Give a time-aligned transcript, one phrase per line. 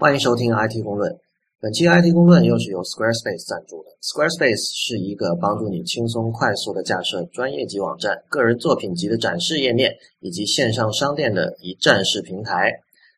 [0.00, 1.18] 欢迎收听 IT 公论。
[1.60, 3.90] 本期 IT 公论又是由 Squarespace 赞助的。
[4.00, 12.72] Squarespace 是一个帮助你轻松快速的架设专业级网站、个人作品集的展示页面以及线上商店的一站式平台。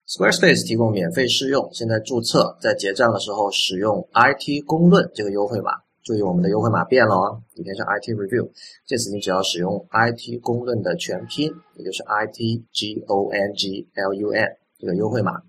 [0.08, 5.72] Squarespace 提供免费试用，现在注册在结账的时候使用 IT 公论这个优惠码。
[6.02, 8.48] 注意我们的优惠码变了哦，以前是 IT Review，
[8.86, 15.42] 这次你只要使用 IT 公论的全拼，也就是 IT G O N G L U N 这个优惠码。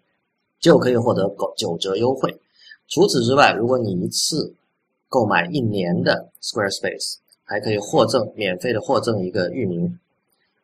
[0.62, 2.40] 就可以获得九九折优惠。
[2.88, 4.54] 除此之外，如果你一次
[5.10, 9.98] 购买一年的 Squarespace，还可以获赠免费的获赠一个域名。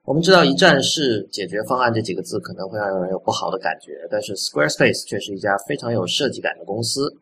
[0.05, 7.13] 我们知道“一站式解决方案”这几个字可能会让人有不好的感觉，但是 Squarespace 却是一家非常有设计感的公司。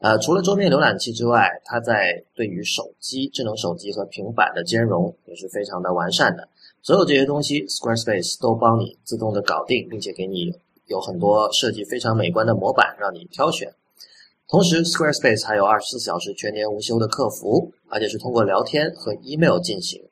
[0.00, 6.46] 呃，除了桌面浏览器之外，它在对于手机、智能手机和平板的兼容也是非常的完善的。
[6.82, 10.52] 所有这些东西，Squarespace 都帮你自动的搞定，并且给你。
[10.86, 13.74] 有很多设计非常美观的模板让你挑选，
[14.48, 20.02] 同时 Squarespace 还有二十四小时全年无休的客服，而且是通过聊天和 email 进行。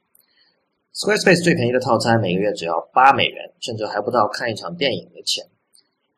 [0.94, 5.46] Squarespace 最便宜的套餐每个月只要八美元，甚至还不到看一场电影的钱。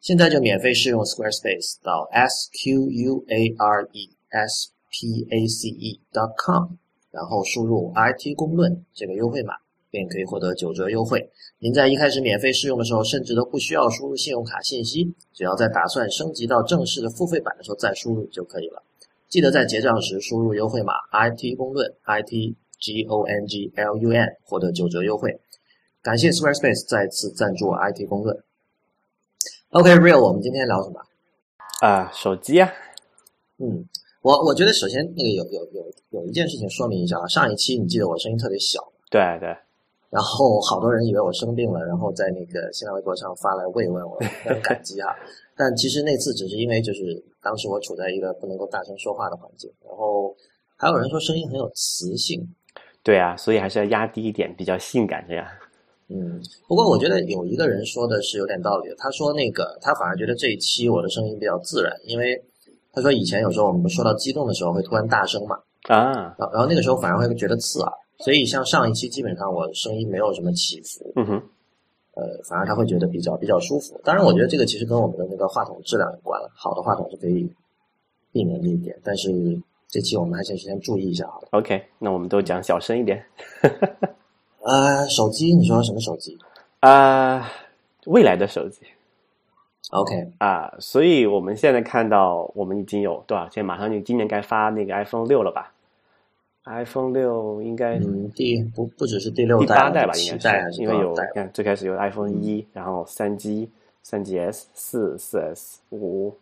[0.00, 6.32] 现在就免费试用 Squarespace 到 s q u a r e s p a c e dot
[6.36, 6.76] com，
[7.10, 9.54] 然后输入 IT 公论这个优惠码。
[9.94, 11.30] 便可以获得九折优惠。
[11.60, 18.82] 您在一开始免费试用的时候，甚至都不需要输入信用卡信息，只要在打算升级到正式的付费版的时候再输入就可以了。
[19.28, 25.40] 记得在结账时输入优惠码 IT 公论 IT G O N G L U N 获得九折优惠。
[26.02, 28.36] 感谢 Squarespace 再次赞助 IT 公论。
[29.70, 31.00] OK，Real，我们今天聊什么？
[31.80, 32.70] 啊，手机啊。
[33.58, 33.88] 嗯，
[34.22, 38.80] 我我觉得首先那个有有有有一件事情说明一下啊，上一期你记得我声音特别小。
[39.10, 39.56] 对对。
[40.14, 45.08] 然后好多人以为我生病了，然后在那个新浪微博上发来慰问我，很感激哈。
[45.56, 50.32] 但其实那次只是因为就是当时我处在一个不能够大声说话的环境，然后
[50.76, 52.40] 还有人说声音很有磁性。
[53.02, 55.44] 对啊，所以还是要压低一点，比较性感这样。
[56.08, 62.40] 嗯，不过我觉得有一个人说的是有点道理的，他说那个他反而觉得这一期我的声音比较自然，因为
[62.92, 65.58] 他说以前有时候我们说到激动的时候会突然大声嘛
[65.88, 67.92] 啊，然后那个时候反而会觉得刺耳。
[68.24, 71.42] 所以，像上一期基本上我声音没有什么起伏，嗯哼，
[72.14, 74.00] 呃，反而他会觉得比较比较舒服。
[74.02, 76.40] 当然，我觉得这个其实跟我们的那个话筒质量有关。
[76.54, 77.46] 好的话筒是可以
[78.32, 79.30] 避免这一点，但是
[79.88, 81.48] 这期我们还是先注意一下好了。
[81.50, 83.22] OK，那我们都讲小声一点。
[84.62, 86.38] 呃，手机，你说什么手机？
[86.80, 87.46] 啊，
[88.06, 88.80] 未来的手机。
[89.90, 93.44] OK，啊，所以我们现在看到，我们已经有多少？
[93.50, 95.73] 现在马上就今年该发那个 iPhone 六了吧
[96.64, 103.68] ？iPhone 六应该嗯第不不只是第六代第八代吧，应该是因为有看最开始有 iPhone 一，然后三 G、
[104.02, 106.34] 三 GS、四四 S、五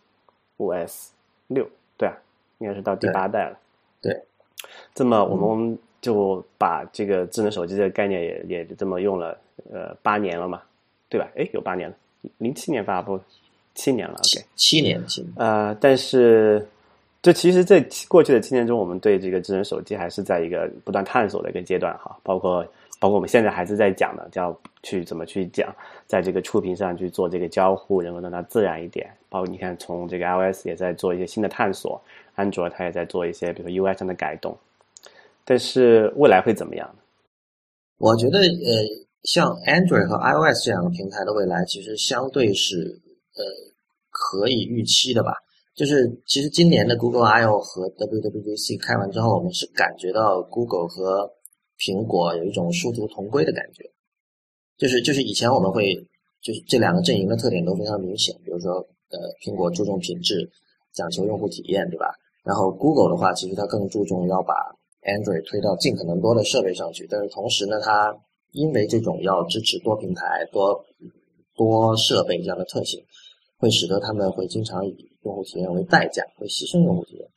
[0.59, 1.10] 五 S、
[1.49, 2.16] 六，对啊，
[2.59, 3.59] 应该是到第八代了。
[4.00, 4.22] 对，
[4.94, 9.37] 这么我们就把这个智能手机这个概念也也这么用了
[9.72, 10.62] 呃八年了嘛，
[11.09, 11.28] 对吧？
[11.37, 11.97] 哎，有八年了，
[12.39, 13.19] 零七年发布，
[13.75, 16.65] 七年了，OK，七年七年呃，但是。
[17.22, 22.19] 这其实，在过去的七年中，我们对这个智能手机还是在一个不断探索的一个阶段哈。
[22.25, 22.66] 包括，
[22.99, 25.72] 包括我们现在还是在讲的，叫去怎么去讲，
[26.09, 29.09] 在这个触屏上去做这个交互，能够让它自然一点。
[29.28, 32.03] 包括你看，从这个 iOS 也在做一些新的探索，
[32.34, 34.56] 安卓它也在做一些，比如说 UI 上的改动。
[35.44, 36.93] 但是未来会怎么样？
[37.99, 43.00] 我觉得，呃，像 Android 和 iOS 这两个平台的未来，其实相对是
[43.37, 43.44] 呃
[44.10, 45.37] 可以预期的吧。
[45.75, 51.31] 就是其实今年的 Google I/O 和 WWDC 开完之后，我们是感觉到 Google 和
[51.78, 53.83] 苹果有一种殊途同归的感觉。
[54.77, 55.94] 就是就是以前我们会
[56.43, 58.75] 就是这两个阵营的特点都非常明显，比如说
[59.10, 60.50] 呃苹果注重品质，
[60.93, 62.06] 讲求用户体验，对吧？
[62.44, 64.53] 然后 Google 的话，其实它更注重要把
[65.03, 68.15] Android 推到尽可能多的设备上去，但是同时呢，它
[68.51, 70.84] 因为这种要支持多平台、多
[71.57, 73.03] 多设备这样的特性。
[73.59, 77.28] 会使得他们会经常以用户体验为代价，会牺牲用户体验。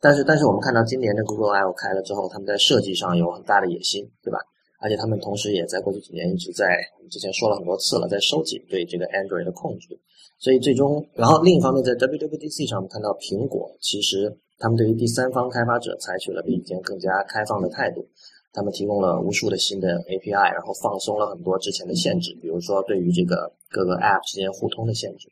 [0.00, 4.38] 但是，但是我们看到今年的 Google I/O 开了之后，他们在设计上有很大的野心，对吧？
[4.80, 6.66] 而且他们同时也在过去几年一直在，
[6.98, 9.98] 我们之前说了很多次了，在收紧对这个 Android 的控制。
[10.38, 18.06] 所以最终，然后另一方面，在 WWDC 上，我们看到苹果其实他们对于第三方开发者采取了比以前更加开放的态度。
[18.52, 25.28] 他们提供了无数的新的 API，然后放松了很多之前的限制，比如说对于这个各个 App 之间互通的限制。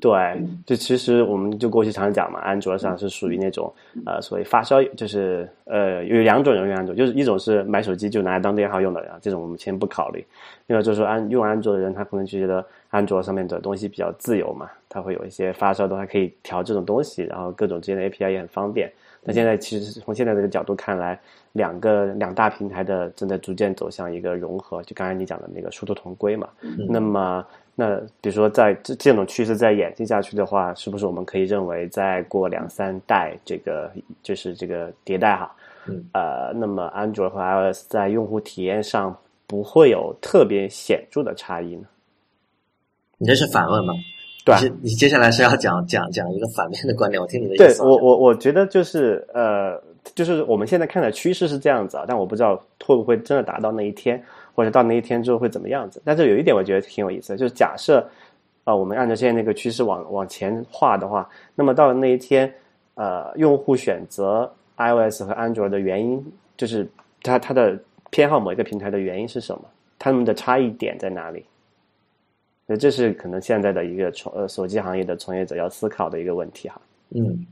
[0.00, 0.10] 对，
[0.66, 3.72] 就其实我们就过去常讲嘛，安卓上是属于那种
[4.06, 10.24] 呃，所谓发烧，就是呃有两种人用安卓，就是一种是买手机就拿来当电话用的人，这种我们先不考虑。
[10.66, 18.90] 另外就是说安用安卓的人，他可能就觉得安卓上面的东西比较自由嘛，他会有一些发烧的还可以调这种东西，然后各种之间的 API 也很方便。
[19.22, 21.20] 那现在其实从现在这个角度看来，
[21.52, 26.48] 两个两大平台的正在逐渐走向一个融合，就刚才你讲的那个殊途同归嘛。
[26.88, 27.46] 那么。
[27.74, 33.90] 那比如说，在这这种趋势再演进下去的话，是不是我们可以认为，再过两三代，这个
[34.22, 35.50] 就是这个迭代哈，
[36.12, 39.16] 呃，那么安卓和 iOS 在用户体验上
[39.46, 41.84] 不会有特别显著的差异呢？
[43.16, 43.94] 你这是反问吗？
[44.44, 47.78] 对，你接下来是要讲讲讲一个反面的观点，我听你的意思。
[47.78, 49.80] 对我我我觉得就是呃，
[50.14, 52.54] 就是我们现在看的趋势是这样子啊，但我不知道
[52.84, 54.22] 会不会真的达到那一天。
[54.54, 56.00] 或者到那一天之后会怎么样子？
[56.04, 58.06] 但是有一点我觉得挺有意思的，就是假设
[58.64, 62.52] 啊，我们按照现在那个趋势往往前画的话，那么到了那一天，
[62.94, 66.24] 呃，用户选择 iOS 和安卓的原因，
[66.56, 66.88] 就是
[67.22, 67.78] 他他的
[68.10, 69.64] 偏好某一个平台的原因是什么？
[69.98, 71.44] 他们的差异点在哪里？
[72.66, 76.80] 那这是可能现在的一个从呃手机行业的从业者要思考的一个问题哈。
[77.10, 77.46] 嗯，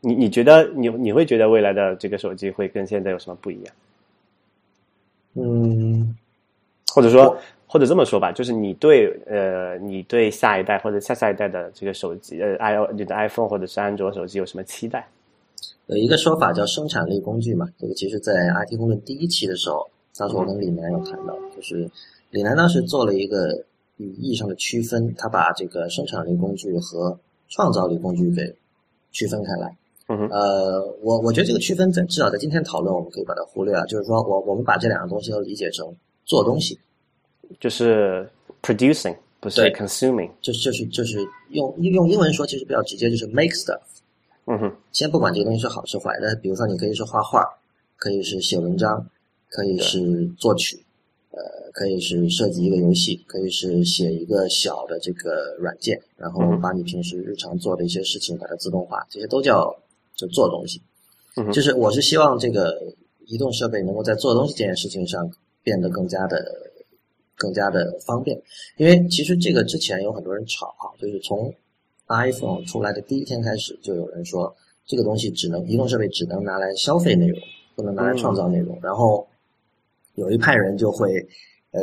[0.00, 3.74] 你你觉得你你会觉得未来的这个手机会跟现在有什么不一样？
[5.38, 5.85] 嗯，
[6.96, 15.06] 或者说，或者这么说吧，就是你对呃，你对下一代或者下下一代的这个手机，呃，i o 你的 iPhone 或者是安卓手机有什么期待？
[15.88, 21.86] 有一个说法叫生产力工具嘛，这个其实，在 IT 公论第一期的时候，当时我跟李楠有谈到，就是
[22.30, 23.62] 李楠当时做了一个
[23.98, 27.18] 语义上的区分，他把这个生产力工具和
[27.50, 28.56] 创造力工具给
[29.12, 29.76] 区分开来。
[30.08, 33.84] 呃，我我觉得这个区分在至少在今天讨论，我们可以把它忽略啊。
[33.84, 35.86] 就是说我我们把这两个东西都理解成
[36.24, 36.78] 做东西，
[37.60, 38.28] 就是
[38.62, 41.18] producing 不是 consuming，就是就是就是
[41.50, 43.80] 用用英文说其实比较直接，就是 make stuff。
[44.46, 47.44] 嗯哼，先不管这个东西是好是坏，但比如说你可以是画画，
[47.96, 49.08] 可以是写文章，
[49.50, 50.84] 可以是作曲，
[51.30, 51.40] 呃，
[51.72, 59.76] 可以是设计一个游戏，可以是写一个小的这个软件，然后把你平时日常做的一些事情把它自动化，这些都叫。
[60.18, 60.80] 就做东西，
[61.52, 62.74] 就是我是希望这个
[63.26, 65.30] 移动设备能够在做东西这件事情上
[65.62, 66.42] 变得更加的、
[67.36, 68.40] 更加的方便。
[68.76, 71.52] 因为其实这个之前有很多人吵啊，就是从
[72.08, 74.54] iPhone 出来的第一天开始，就有人说
[74.84, 77.38] 这个东西只能移动设备只能拿来消费内容，
[77.74, 78.78] 不能拿来创造内容。
[78.82, 79.26] 然后
[80.14, 81.26] 有一派人就会
[81.72, 81.82] 呃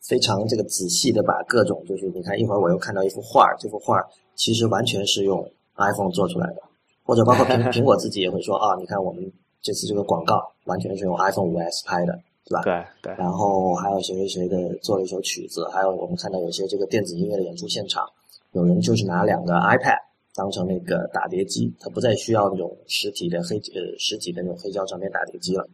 [0.00, 3.96] 非常这个仔细的把各种就是你看一会儿我又看到一幅画，这幅画
[4.34, 6.62] 其实完全是用 iPhone 做出来的。
[7.04, 9.30] 或者包括苹 苹果自己也会说啊，你看我们
[9.60, 12.62] 这次这个广告完全是用 iPhone 五 S 拍的，对吧？
[12.62, 13.14] 对对。
[13.16, 18.04] 然后还有谁谁谁的做了一首曲子，还有我们看到有些这个电子音乐的演出现场，
[18.52, 19.98] 有人就是拿两个 iPad
[20.34, 25.68] 当成那个打碟机，他不再需要那种实体的黑呃实体的那种黑胶唱片打碟机了。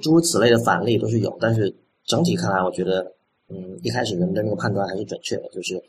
[0.00, 1.74] 诸如此类的反例都是有，但是
[2.04, 3.12] 整体看来，我觉得
[3.48, 5.82] 嗯一开始人们的那个判断还是准确的，就是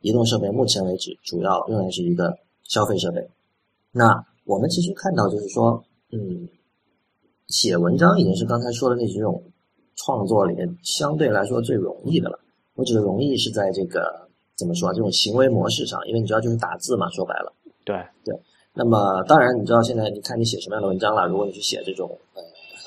[0.00, 3.26] 移动设备目前为止主要仍然是一个消费设备。
[3.90, 6.46] 那我们其实看到，就是说，嗯，
[7.48, 9.42] 写文章已经是刚才说的那几种
[9.96, 12.38] 创作里面相对来说最容易的了。
[12.74, 14.92] 我指的容易是在这个怎么说啊？
[14.92, 17.52] 这种行为模式上，因为你知道，就是打字嘛，说白了。
[17.84, 18.34] 对对。
[18.72, 21.26] 那么，当然，你知道现在你看你写什么样的文章了？
[21.26, 22.42] 如果你去写这种呃，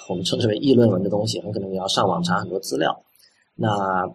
[0.09, 3.03] 我们称之为议论文的东西，很可能你要上网查很多资料。
[3.55, 4.05] 那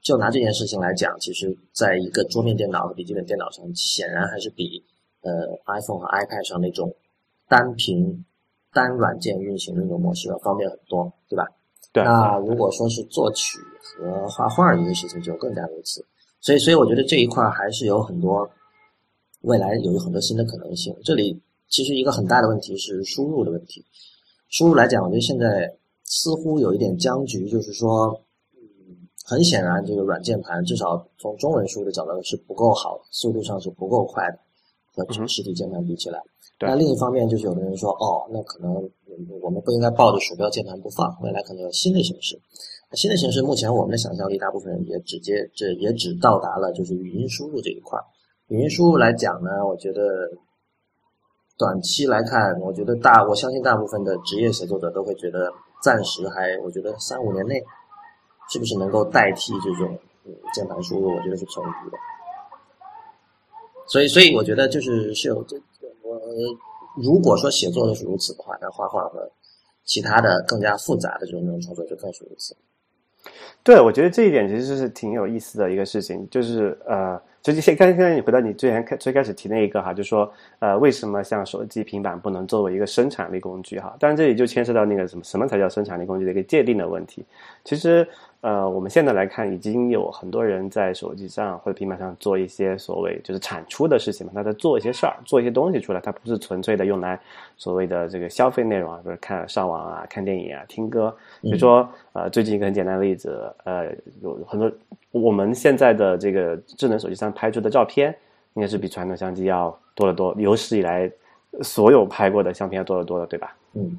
[0.00, 4.84] 就拿这件事情来讲，其实在一个桌面电脑和笔记本电脑上，显然还是比。
[5.24, 5.30] 呃
[5.66, 6.92] ，iPhone 和 iPad 上那种
[7.48, 8.24] 单屏
[8.72, 11.46] 单软件运行的那种模式要方便很多，对吧？
[11.92, 12.02] 对。
[12.02, 16.04] 那如果说是作曲和画画这些事情，就更加如此。
[16.40, 18.48] 所以，所以我觉得这一块还是有很多
[19.42, 20.96] 未来有很多新的可能性。
[21.04, 23.84] 这里其实一个很大的问题是输入的问题。
[24.48, 25.72] 输入来讲，我觉得现在
[26.04, 28.20] 似乎有一点僵局，就是说，
[28.54, 34.38] 嗯，很显然这个软键盘至少从中文输入的角度是不够好，速度上是不够快的。
[34.94, 36.20] 和实体键盘比起来，
[36.60, 38.72] 那另一方面就是有的人说，哦，那可能
[39.40, 42.38] 我们不应该抱着鼠标键盘不放，未来可能有新的形式。
[42.92, 47.98] 新的形式，目前我们的想象力，大部分人也直接这也只到达了就是语音输入这一块。
[48.48, 50.02] 语音输入来讲呢，我觉得
[51.56, 55.50] 短期来看，我觉得大我相信大部分的职业写作者都会觉得
[55.82, 57.62] 暂时还，我觉得三五年内
[58.50, 59.98] 是不是能够代替这种
[60.52, 61.96] 键盘输入，我觉得是存疑的。
[63.86, 65.56] 所以，所以我觉得就是是有这
[66.02, 66.20] 我
[66.96, 69.30] 如果说写作都是如此的话，那画画和
[69.84, 72.56] 其他的更加复杂的这种内容创作就更是如此。
[73.62, 83.96] 对，我觉得这一点其实是挺有意思的一个事情，就是呃，就现刚刚你回到你之前开最开始提那一个哈，就说呃，为什么像手机、平板不能作为一个生产力工具哈？
[84.00, 87.24] 当然这里就牵涉到那个什么什么才叫生产力工具的一个界定的问题。
[87.64, 88.06] 其实
[88.42, 97.18] 呃，我们现在来看，已经有很多人在手机上或者平板上做一些所谓就是产出的事情嘛，他在做一些事儿，做一些东西出来，它不是纯粹的用来
[97.56, 101.16] 所谓的这个消费内容啊，比如看上网啊、看电影啊、听歌。
[101.40, 103.86] 比如说呃，最近一个很简单的例子，呃，
[104.22, 104.70] 有很多。
[105.12, 108.12] 我们现在的这个智能手机上拍出的照片，
[108.54, 111.08] 应该是比传统相机要多得多，有史以来
[111.60, 113.54] 所有拍过的相片要多得多的，对吧？
[113.74, 113.96] 嗯。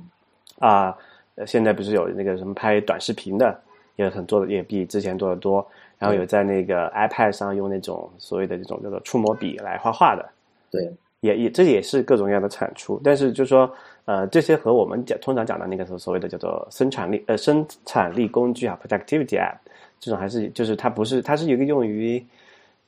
[0.59, 0.97] 啊，
[1.45, 3.57] 现在不是有那个什么拍短视频的，
[3.95, 5.65] 也很做的也比之前做的多。
[5.99, 10.29] 然后有在那个 iPad 上用那种所谓的这种叫做触摸笔来画画的，
[10.69, 12.99] 对，也也这也是各种各样的产出。
[13.01, 13.71] 但是就说
[14.03, 19.55] 呃，这些和我们讲通常讲的那个所所谓的叫做生产力呃生产力工具啊，productivity app。
[19.97, 22.21] 这种还是就是它不是，它是一个用于，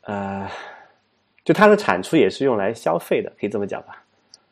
[0.02, 0.46] 呃，
[1.46, 4.04] 就它的产出也是用来消费的，可以这么讲吧？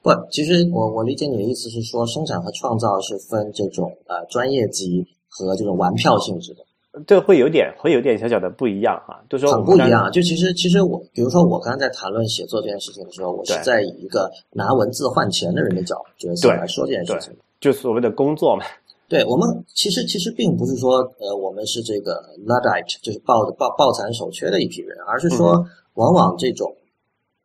[0.02, 6.64] 不，其实我我理解你的意思是说，生产和创造是分这种呃专业级和这种玩票性质的。
[7.08, 10.12] 这会有点会有点小小的不一样哈，就说很不一样。
[10.12, 18.64] 就其实其实我，比如说我刚刚在谈论写作这件事情的时候，我是在以一个拿文字换钱的人的角角色来说这件事情，就所谓的工作嘛。
[19.10, 22.14] 对我们其实其实并不是说，呃，我们是这个
[22.46, 26.72] luddite，就是抱抱抱残守缺的一批人，而是说，往往这种，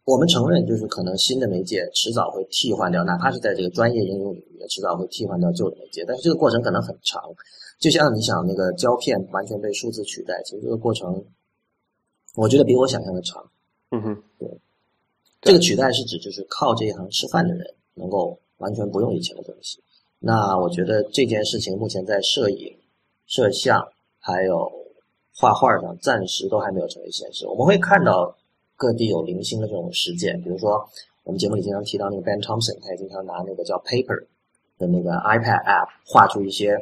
[0.05, 7.23] 我们承认，就是可能新的媒介迟早会替换掉，哪怕是在这个专业应用领域，迟早会替换掉旧的媒介，但是这个过程可能很长。
[7.79, 11.25] 就像你想那个胶片完全被数字取代，其实这个过程，
[12.35, 13.51] 我觉得比我想象的长。
[13.91, 14.49] 嗯哼，对，
[15.41, 19.83] 这个取代是指就是靠这一行吃饭的人能够完全不用以前的东西。
[20.19, 22.77] 那我觉得这件事情目前在摄影、
[23.27, 23.81] 摄像
[24.19, 24.69] 还有
[25.35, 27.47] 画画上暂时都还没有成为现实。
[27.47, 28.37] 我们会看到
[28.77, 30.85] 各地有零星的这种实践，比如说
[31.23, 34.27] 我们节目里经常提到那个 Ben Thompson，他也经常拿那个叫 Paper
[34.77, 36.77] 的那个 iPad App 画出一些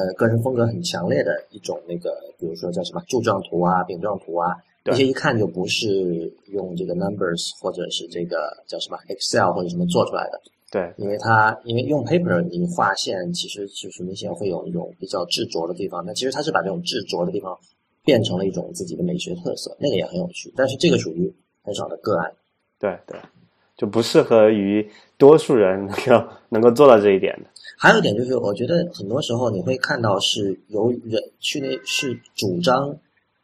[0.00, 10.40] 呃个人风格很强烈的一种那个，比如说叫什么柱状图啊、饼状图啊，这些一看就不是用这个 Numbers 或者是这个叫什么 Excel 或者什么做出来的。
[10.70, 16.02] 对，因为它因为用 paper，你画线其实就是明显会有那种比较执着的地方。
[16.06, 17.58] 那其实它是把这种执着的地方
[18.04, 20.52] 变成了一种自己的美学特色，那个也很有趣。
[20.56, 22.32] 但是这个属于很少的个案。
[22.78, 23.18] 对对，
[23.76, 24.88] 就不适合于
[25.18, 27.50] 多数人能够能够做到这一点的。
[27.76, 32.88] 还有一点就是，我觉得很多时候你会看到是由人去那是主张，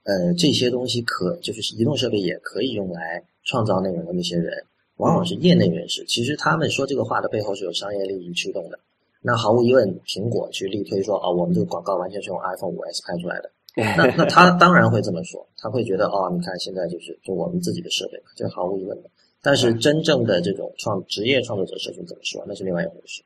[0.05, 4.53] 呃，这些东西可就是移动设备也可以用来创造内容的那些人。
[4.97, 8.79] 往往是业内人士，其实他们说这个话的背后是有商业利益驱动的。
[9.21, 13.51] 那毫无疑问，苹果去力推说，哦，我们这个广告完全是用 iPhone 五 S 拍出来的。
[13.75, 19.11] 那那他当然会这么说，他会觉得，哦，你看现在就是就我们自己的设备嘛，这毫无疑问的。
[19.43, 23.23] 但是真正的这种创职业创作者社群怎么说，那是另外一回事。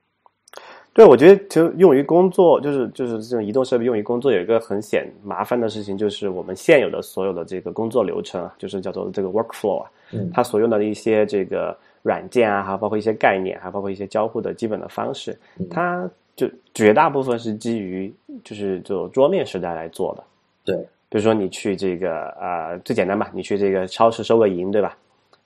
[0.92, 9.90] 对，我觉得就用于工作，就是就是这种移动设备用于工作，有一个很显麻烦的事情，就是我们现有的所有的这个工作流程啊，就是叫做这个 workflow 啊。
[10.34, 15.38] 它所用的一些这个软件啊，还包括一些概念，还包括一些交互的基本的方式，
[15.70, 20.24] 它就绝大部分是基于就是就桌面时代来做的。
[20.64, 20.76] 对，
[21.08, 24.96] 比如说你去这个呃最简单吧，你去这个超市收个银，对吧？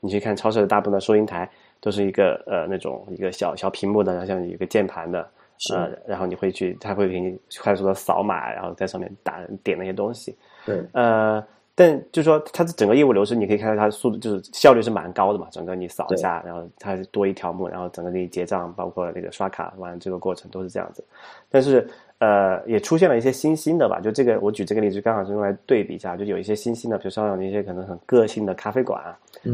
[0.00, 1.48] 你去看超市的大部分的收银台
[1.84, 5.28] 都是一个呃那种一个小小屏幕的，然后像一个键盘的，
[5.74, 10.34] 呃，然后你会去，它会给你快速的扫码，然后在上面打点那些东西。
[10.64, 11.44] 对，呃。
[11.76, 15.48] 但就是说，它的整个业务流程，你可以看到它的速度就是效率是蛮高的嘛。
[15.50, 21.04] 整个你扫一下，然后它多一条目，然后整个你结账，包括那个刷卡完这个过程都是这样子。
[21.50, 21.84] 但是
[22.18, 23.98] 呃，也出现了一些新兴的吧。
[23.98, 29.02] 就这个，我举这个例子刚好是用来对比一下，就有一些新兴的，比如说有一些可能很个性的咖啡馆，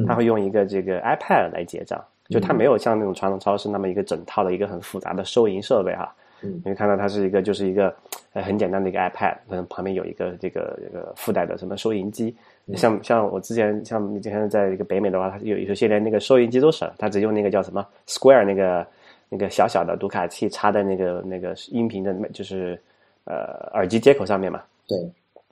[0.07, 1.99] 它会用一个这个 iPad 来结账，
[2.31, 6.15] 就它没有像那种传统超市那么一个整套的一个很复杂的收银设备哈。
[6.43, 7.95] 嗯你会看到它是一个，就是一个，
[8.33, 12.35] 呃，很简单的一个 iPad，可能旁边有一个这个这个附带的什么收银机，
[12.77, 18.87] 像像我之前像你之前在一个北美的话，它有有些连那个收银机都省，它只用那个叫什么 Square 那个
[19.29, 22.81] 那个小小的读卡器插在那个那个音频的，就是
[23.25, 24.63] 呃耳机接口上面嘛。
[24.89, 24.97] 对。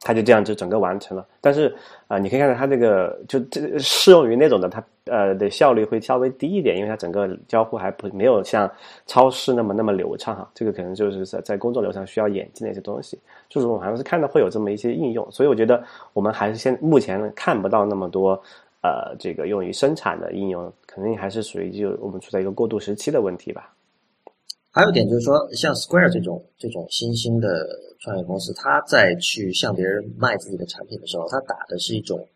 [0.01, 1.75] 它就这样就整个完成了，但是
[2.07, 8.71] 啊，你可以看到它这个就这适用于那种的，它呃的效率会稍微低一点，因为它整个交互还不没有像
[9.07, 10.49] 超市那么那么流畅哈。
[10.55, 18.41] 这个可能就是在在工作流上需要演进的一些东西，就是我还是看到会有这么一些应用，所以我觉得我们还是现目前看不到那么多
[18.83, 23.75] 呃这个用于生产的应用，肯定还是属于就我们处在一个过渡时期的问题吧。
[24.71, 27.67] 还有一点就是说，像 Square 这种这种新兴的
[28.01, 32.27] 创业公司，他在去向别人卖自己的产品的时候，他打的是一种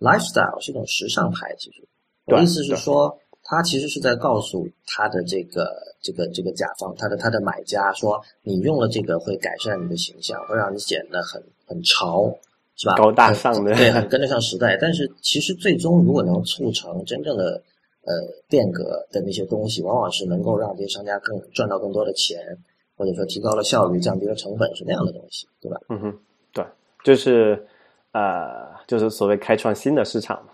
[0.00, 1.54] lifestyle 是一种时尚牌。
[1.58, 1.86] 其实，
[2.26, 5.70] 我的意思是说，他其实是在告诉他的这个
[6.02, 12.36] 这个这个甲方，他的他的买家说，你用了这个会改善你的形象，会让你显得很很潮，
[12.74, 12.96] 是吧？
[12.96, 14.76] 高大上的，对，很跟得上时代。
[14.80, 17.62] 但是其实最终如果能促成真正的
[18.02, 18.12] 呃
[18.48, 22.58] 变革的那些东西，往往是能够让这些商家更赚到更多的钱。
[22.96, 25.76] 或者说提高了效率，降低了成本，是那样的东西，对吧？
[25.88, 26.18] 嗯哼，
[26.52, 26.64] 对，
[27.04, 27.66] 就是
[28.12, 30.52] 呃，就是所谓开创新的市场嘛。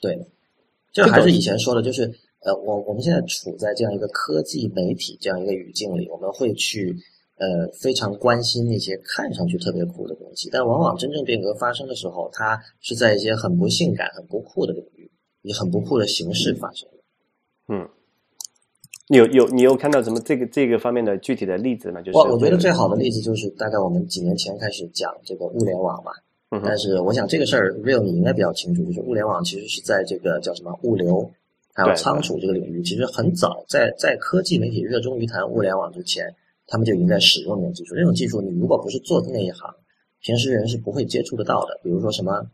[0.00, 0.18] 对，
[0.92, 2.04] 就还是以前说的，就是
[2.40, 6.96] 呃，我我们现在处在这样一个科技媒体这样一个语境里，我们会去
[7.36, 15.10] 呃非常关心那些看上去特别酷的东西，但往往真正变革发生的时候，它是在一些很不性感、很不酷的领域，
[15.42, 16.96] 以很不酷的形式发生的。
[17.74, 17.88] 嗯。
[19.10, 22.00] 有有，你有看到什么这个这个方面的具体的例子吗？
[22.00, 26.12] 就是我我觉得最好的例子就是大概我们几年前开始讲这个物联网嘛。
[26.50, 26.62] 嗯。
[26.64, 31.28] 但是我想这个事儿，real 你应该比较清楚，就是物联网其实是在这个叫什么物流
[31.74, 36.32] 还有仓储这个领域，其实很早在在科技媒体热衷于谈物联网之前，
[36.68, 37.96] 他们就已经在使用这种技术。
[37.96, 39.74] 这种技术你如果不是做的那一行，
[40.22, 41.80] 平时人是不会接触得到的。
[41.82, 42.46] 比如说什么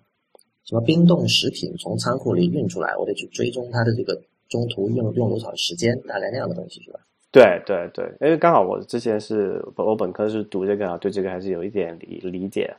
[0.65, 4.19] 什么冰冻食品从仓库里运出来，我得去追踪它的这个。
[4.49, 7.01] 中途用用多少时间，大概那样的东西是吧？
[7.33, 12.75] 对对对，因为刚好我之前是我本科是读这个，对这个还是有一点理理解。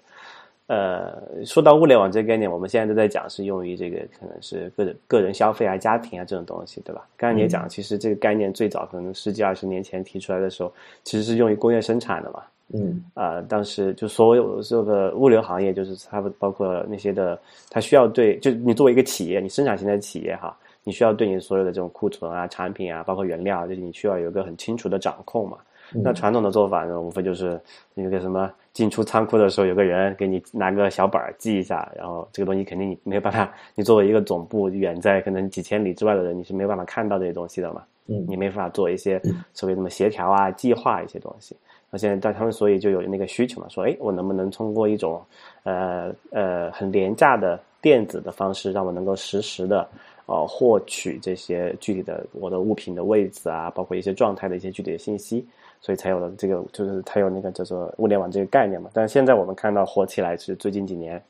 [0.65, 7.07] 呃，说到物联网这个概念，我们现在都在讲是用于这个可能是个人个人消费啊、家庭啊这种东西，对吧？
[7.15, 12.43] 刚才你也讲，其实这个概念最早可能十几二十年前提出来的时候，其实是用于工业生产的嘛。
[12.73, 13.01] 嗯。
[13.13, 20.57] 啊，当时就所有这个物流行业，就是它包括那些的，它需要对，就你作为一个企业，你生产型的企业哈。
[20.87, 25.57] 你需要对你所有的这种库存啊、产品啊，包括原料，就是你需要有一个很清楚的掌控嘛。
[25.91, 27.59] 那传统的做法呢，无非就是
[27.93, 37.83] 那个什么进出仓库的时候，有个人给你拿个小本儿记一下，然后这个东西肯定你没有办法，你作为一个总部远在可能几千里之外的人，你是没有办法看到这些东西的嘛。
[38.07, 41.53] 嗯，你没法做一些所谓什么协调啊、计划一些东西。
[41.89, 45.21] 那现在但他们所以就有那个需求嘛，说哎，我能不能通过一种
[45.63, 49.85] 呃呃很廉价的电子的方式，让我能够实时的。
[50.27, 55.47] 呃，获取这些具体的我的物品的位置啊，包括一些状态的一些具体的信息，
[55.79, 58.89] 所以才有了这个，就是才有那个叫做物联网这个概念嘛。
[58.93, 61.23] 但是现在我们看到火起来是最近几年，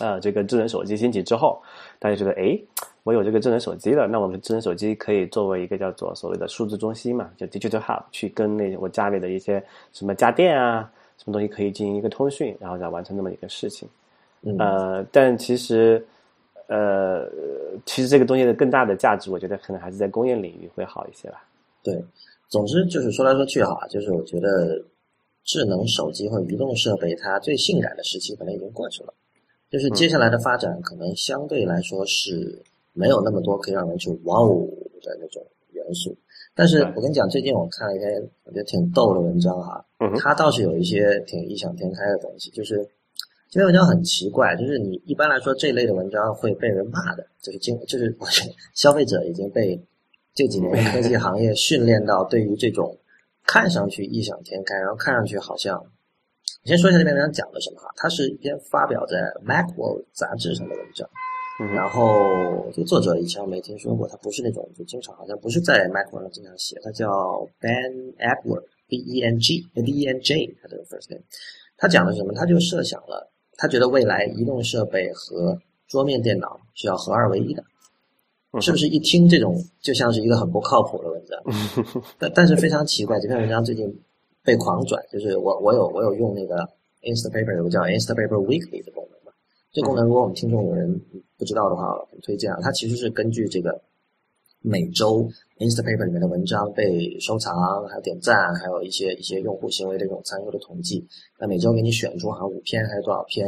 [0.00, 1.62] 呃，这个智能手机兴起之后，
[2.00, 2.58] 大家觉得，哎，
[3.04, 13.88] 我有这个智能手机了，那我们智能手机可以作为一个叫做所谓的数字中心嘛，就 digital hub，去跟那我家里的一些什么家电啊，什么东西可以进行一个通讯，然后再完成那么一个事情。
[14.58, 16.04] 呃，但其实。
[16.66, 17.28] 呃，
[17.84, 21.46] 其实这个东西的更大的价值，我觉得可能还是在工业领域会好一些吧。
[21.82, 22.02] 对，
[22.48, 24.82] 总之就是说来说去哈，就是我觉得
[25.44, 29.12] 智能手机或移动设备它最性感的时期可能已经过去了，
[29.68, 32.58] 就是接下来的发展可能相对来说是
[32.92, 34.66] 没有那么多可以让人去哇哦
[35.02, 36.16] 的那种元素。
[36.54, 38.10] 但是我跟你讲，最近我看了一篇
[38.44, 39.84] 我觉得挺逗的文章哈，
[40.18, 42.88] 它倒是有一些挺异想天开的东西，就是。
[43.54, 48.12] 这篇文章很奇怪，就是你一般来说这类的文章会被人骂的，就是经就是
[48.74, 49.80] 消费者已经被
[50.34, 52.98] 这几年科技行业训练到，对于这种
[53.46, 55.80] 看上去异想天开，然后看上去好像，
[56.64, 57.88] 你先说一下这篇文章讲的什么哈？
[57.94, 61.08] 它是一篇发表在《Macworld》杂志上的文章，
[61.72, 67.70] 然后这个作者以前我没听说过，他不是那种就经常好像不是在《Macworld》上经常写，他叫 Ben
[68.18, 71.22] Edward，B E N G，B E N J，他的 first name，
[71.76, 72.32] 他讲的是什么？
[72.34, 73.30] 他就设想了。
[73.56, 77.62] 他觉得未来移动设备和桌面电脑是要合二为一的，
[78.60, 81.40] 是不是一听这种就像是一个很不靠谱的文章？
[82.18, 84.00] 但但是非常奇怪，这篇文章最近
[84.42, 86.56] 被狂转，就是我我有我有用那个
[87.02, 89.32] Instapaper 有个叫 Instapaper Weekly 的功能嘛？
[89.72, 91.00] 这功能如果我们听众有人
[91.36, 92.58] 不知道的话，很推荐啊。
[92.62, 93.80] 它其实是根据这个
[94.66, 97.54] 每周 Instapaper 里面的文章被收藏、
[97.86, 101.06] 还有点赞，还有一些一些用户行为的这种参与的统计。
[101.38, 103.46] 那每周给你选出好像五篇还是多少篇，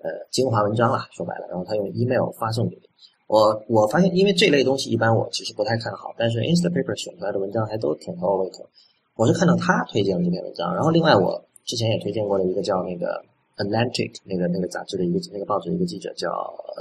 [0.00, 2.82] 呃，精华文章啦，说白了，然后他用 email 发送给你。
[3.28, 8.68] 我我发现，因为这类东西一般我其实不太看好，但是 Instapaper 选出来的文章还都挺合我胃口。
[9.16, 13.24] 我是看到他推荐了这篇文章，然后另外我之前也推荐过的一个叫那个
[13.56, 16.28] Atlantic 那个那个杂志的一个那个报纸的一个记者叫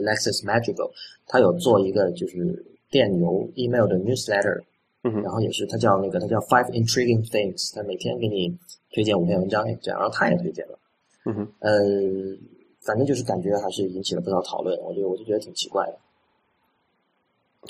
[0.02, 0.92] Alexis Madrigal，
[1.26, 2.38] 他有做一个就是
[2.90, 4.64] 电邮 email 的 newsletter，
[5.04, 8.58] 嗯，然后也是他叫那个他叫 Five Intriguing Things，他每天给你。
[8.90, 10.80] 推荐五篇文章，这样，然后他也推荐了，
[11.26, 11.72] 嗯哼，呃，
[12.82, 15.98] 反正就是感觉还是引起了不少讨论，我觉得我就觉得挺奇怪的，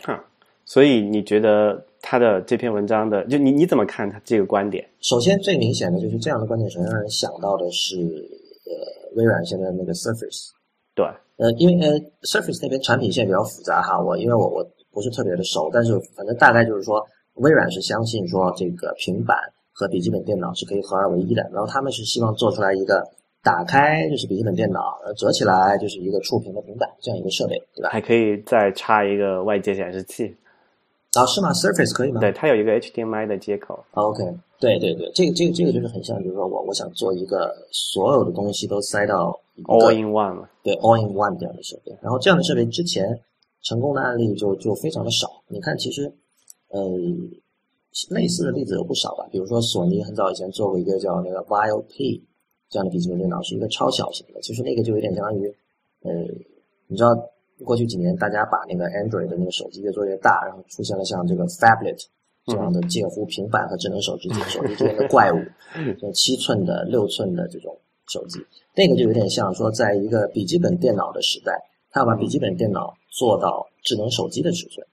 [0.04, 0.24] 哈，
[0.64, 4.88] 所以你觉得他的这篇文章的，就你你怎么看他这个观点？
[5.02, 10.52] 首先最明显的就是这样的观点，首先让人想到的是，呃，微软现在那个 Surface，
[10.94, 11.06] 对，
[11.38, 17.06] 呃，因为呃，Surface 那边产品线比较复杂哈，我因为我我不是特别的熟，但是反正大概就是说，
[17.36, 19.38] 微软是相信说这个平板
[19.72, 23.08] 和笔记本电脑是可以合二为一的，然后他们是希望做出来一个
[23.44, 27.90] 打开就是笔记本电脑，折起来就是一个触屏的平板这样一个设备，对吧？
[27.92, 30.36] 还可以再插一个外接显示器。
[31.14, 32.20] 啊，是吗？Surface 可以吗？
[32.20, 33.84] 对，它有一个 HDMI 的接口。
[33.92, 34.24] OK，
[34.60, 41.96] 对对对，这个这个这个就是很像，比如说我我想做一个所有的东西都塞到 All in one 对 All in one 这样的设备。
[42.02, 43.20] 然后这样的设备之前
[43.62, 45.43] 成功的案例就就非常的少。
[45.48, 46.12] 你看，其实
[46.70, 46.82] 呃
[48.10, 49.28] 类似的例子有不少吧。
[49.32, 52.22] 比如说索尼很早以前做过一个叫那个 VioP
[52.70, 54.41] 这样的笔记本电脑，是一个超小型的。
[54.41, 55.48] 其实那个就有点相当于
[56.04, 56.12] 呃，
[56.88, 57.10] 你知道。
[57.65, 62.00] 过去几年，大家把那个 Android 的那个手机越做越大，然后出现了像这个 Phablet
[62.46, 65.38] 这样的介乎平板和智能手机手机之间的怪物，
[66.00, 67.76] 像七寸的、六寸的这种
[68.10, 68.38] 手机，
[68.76, 71.60] 那个就有点像说，在一个笔记本电脑的时代，
[71.98, 74.86] 他要把笔记本电脑做到智能手机的尺寸，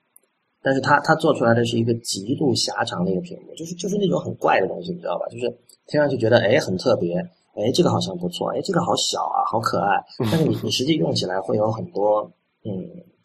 [0.63, 5.27] 但是它它做出来的是一个极度狭长的一个屏幕，就是就是那种很怪的东西，你知道吧？
[5.29, 5.49] 就是
[5.87, 7.19] 听上去觉得哎很特别，
[7.55, 12.31] 哎这个好像不错，哎这个好小啊，好可爱，但是你你实际用起来会有很多。
[12.67, 12.73] 嗯，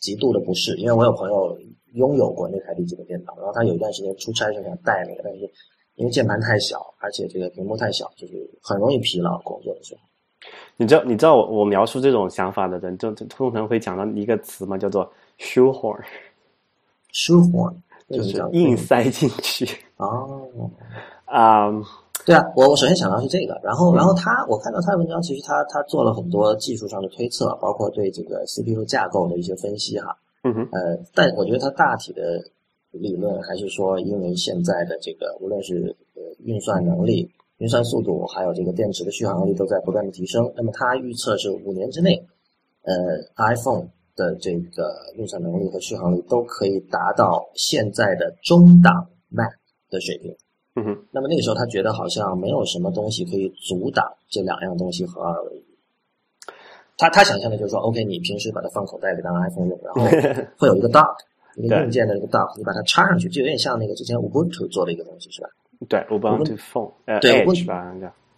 [0.02, 1.58] 极度的不适，因为我有朋友
[1.94, 5.50] 拥有过那台笔记本电脑，然后他有一段时间出差是想带那个，但是
[5.96, 9.39] 因为键盘太小，而且这个屏幕太小，就是很容易疲劳。
[9.46, 10.02] 工作的时候，
[10.78, 17.73] 你知道，你知道我我描述这种想法的人，就就通常会讲到一个词嘛，叫做 shoehorn，shoehorn
[18.10, 19.67] 就是硬塞进去。
[19.97, 20.49] 哦，
[21.25, 21.69] 啊。
[22.25, 30.15] 对啊，我我首先想到是这个，然后然后他我看到他的文章，其实他他做了很多技术上的推测，包括对这个 CPU 架构的一些分析哈。
[30.43, 30.67] 嗯哼。
[30.71, 32.43] 呃，但我觉得他大体的
[32.91, 40.52] 理论还是说，因为现在的这个无论是呃运算能力、运算速度，还有这个电池的续航力都在不断的提升。
[40.56, 42.26] 那么他预测是五年之内，
[42.84, 42.93] 呃
[43.54, 49.52] ，iPhone 的这个运算能力和续航力都可以达到现在的中档 Mac
[49.89, 50.36] 的水平。
[50.76, 55.63] 嗯哼，那么那个时候他觉得好像没有什么东西可以阻挡这两样东西合二为一。
[56.98, 60.02] 他他想象的就是说，OK，你平时把它放口袋里当 iPhone 用，然后
[60.58, 61.15] 会有一个 dock，
[61.58, 65.50] 一个硬件的一个 dock，你把它插上去，就有点像那个之前 Ubuntu 做的一个东西，是吧？
[65.88, 67.46] 对，Ubuntu Phone，对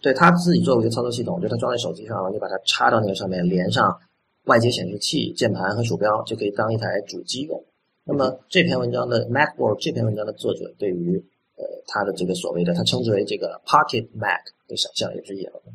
[0.00, 3.96] 对他自己做过一个操作系统，就他装在手机上，然后你把它插到那个上面，连上
[4.44, 7.64] 外接显示器、键盘和鼠标，就可以当一台主机用。
[8.04, 11.16] 那么这篇文章的 MacBook 这篇文章的作者对于
[11.56, 15.72] 呃，他的这个所谓的，他称之为这个 Pocket Mac 的想象也是一样的。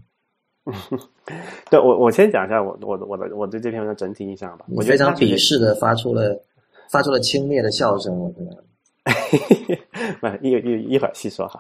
[1.72, 4.66] 对我，我先讲一下我我我的我对这篇文章整体印象吧。
[4.76, 6.38] 我非常鄙视的发出了
[6.92, 8.20] 发出了轻蔑的笑声。
[8.20, 8.64] 我觉得，
[10.42, 11.60] 一一一会儿细说哈。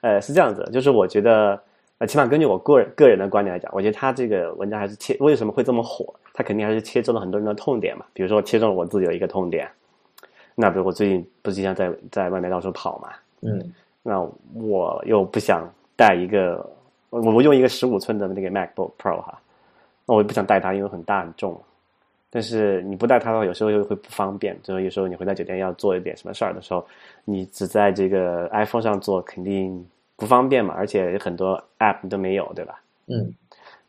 [0.00, 1.60] 呃，是这样子，就是我觉得，
[1.98, 6.14] 呃，起码根据我个人个人的观点来讲，我觉得他这个文章还是切为什么会这么火？
[6.32, 8.04] 他肯定还是切中了很多人的痛点嘛。
[8.12, 9.68] 比如说，切中了我自己的一个痛点。
[10.54, 13.08] 那比如我最近不是经常在在外面到处跑嘛。
[13.40, 14.20] 嗯，那
[14.54, 16.68] 我又不想带一个，
[17.10, 19.40] 我我用一个十五寸的那个 MacBook Pro 哈，
[20.04, 21.60] 那我也不想带它，因为很大很重。
[22.30, 24.56] 但是你不带它的话，有时候又会不方便。
[24.62, 26.86] 就是有时候你回到酒店要做一点什么事儿的时候，
[27.24, 29.86] 你只在这个 iPhone 上做，肯定
[30.16, 30.74] 不方便嘛。
[30.76, 32.80] 而且很多 App 都没有，对吧？
[33.06, 33.34] 嗯。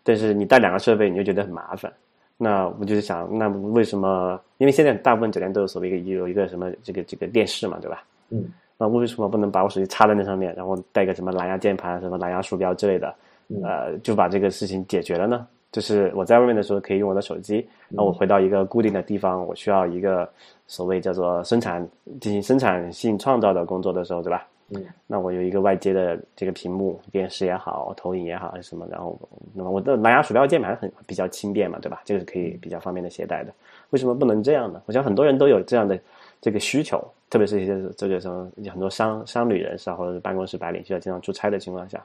[0.04, 1.92] 但是你带两个设备，你就觉得很麻烦。
[2.38, 4.40] 那我就是想，那为什么？
[4.58, 8.04] 因为现在大部分酒店都有所谓一个有一个什么这个这个电视嘛，对吧？
[8.30, 8.46] 嗯。
[8.78, 13.14] 那为什么不能把我手机插在那上面，然后带个什么蓝牙键盘、什么蓝牙鼠标之类的，
[13.62, 15.46] 呃，就把这个事情解决了呢？
[15.72, 20.28] 就是我在外面的时候可以用我的手机，那我回到一个固定的地方，我需要一个
[20.68, 21.88] 所谓叫做生产
[22.20, 24.48] 进行生产性创造的工作的时候，对吧？
[24.72, 29.20] 嗯，那我有一个外接的这个屏幕，电视也好，投影也好，还是什么，然后
[29.54, 32.02] 那么我的蓝牙鼠标键盘很比较轻便嘛，对吧？
[32.06, 33.52] 这个是可以比较方便的携带的。
[33.90, 34.82] 为什么不能这样呢？
[34.86, 36.00] 我想很多人都有这样的
[36.42, 37.04] 这个需求。
[37.32, 42.04] 特别是一些这个什么很多商商旅人士啊，或者是办公室白领需要经常出差的情况下，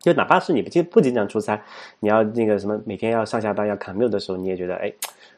[0.00, 1.60] 就哪怕是你不经不经常出差，
[1.98, 4.92] 你要那个什么每天要上下班要 commute 的时候，你也觉得哎，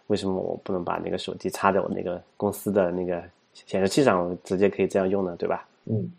[0.08, 3.22] 为什么我不能把那个手机插在我那个公司的那个
[3.54, 5.34] 显示器上，直接可以这样用呢？
[5.38, 5.66] 对吧？
[5.86, 6.12] 嗯，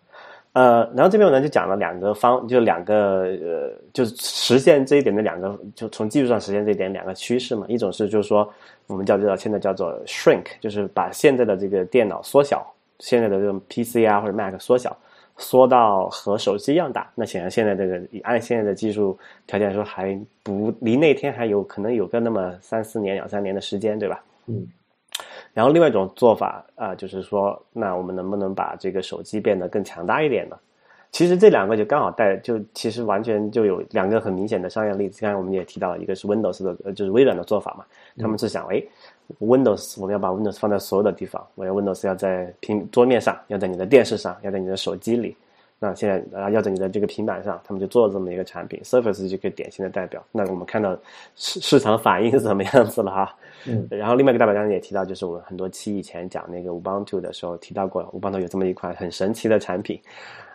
[0.53, 7.65] 呃，然后这边我呢就讲了两个方，就两个呃，就是实现这一点的两个，就从技术上实现这一点两个趋势嘛。
[7.69, 8.51] 一种是就是说
[8.87, 12.65] 我们叫做现在叫做 shrink，就是把现在的这个电脑缩小。
[12.99, 14.95] 现在的这种 PC 啊或者 Mac 缩小，
[15.37, 19.17] 缩到和手机一样大，那显然现在这个按现在的技术
[19.47, 24.23] 条件来说，还不离那天还有可能有个那么三四年、两三年的时间，对吧？
[24.47, 24.67] 嗯。
[25.53, 30.57] 然后另外一种做法啊，就是说，那我们能不能把这个手机变得更强大一点呢？
[31.11, 35.19] 其实这两个就刚好带，就其实完全就有两个很明显的商业例子。
[35.21, 37.83] 刚才我们也提到，一个是 Windows 的，就是微软的做法嘛，
[38.17, 38.81] 他们是想，哎
[39.39, 45.35] ，Windows 我们要把 Windows 放在所有的地方，我要 Windows 要在平桌面上，要在你的电视上，要在你的手机里。
[45.83, 50.23] 那现在啊，要在你的这个平板上，他们就做了这么一个产品，Surface 就个典型的代表。
[50.31, 50.95] 那我们看到
[51.35, 53.35] 市市场反应是什么样子了哈？
[53.67, 59.99] 嗯，然后另外一个代表刚才也提到，就是我们很多期以前讲那个 Ubuntu 的时候提到过，Ubuntu 有这么一款很神奇的产品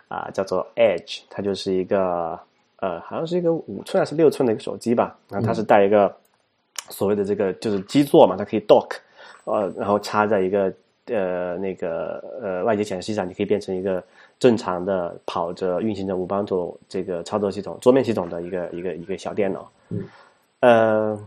[0.07, 2.39] 啊，叫做 Edge，它就是一个
[2.77, 6.15] 呃，好像是一个五寸还是六寸的一个手机吧，然后它是带一个
[6.89, 8.95] 所谓的这个就是基座嘛，它可以 dock，
[9.45, 10.73] 呃，然后插在一个
[11.05, 14.03] 呃那个呃外接显示器上，你可以变成一个。
[14.39, 20.03] 正常的跑着运行着 Ubuntu 这个操作系统桌面系统的一个一个一个小电脑，嗯，
[20.59, 21.19] 呃，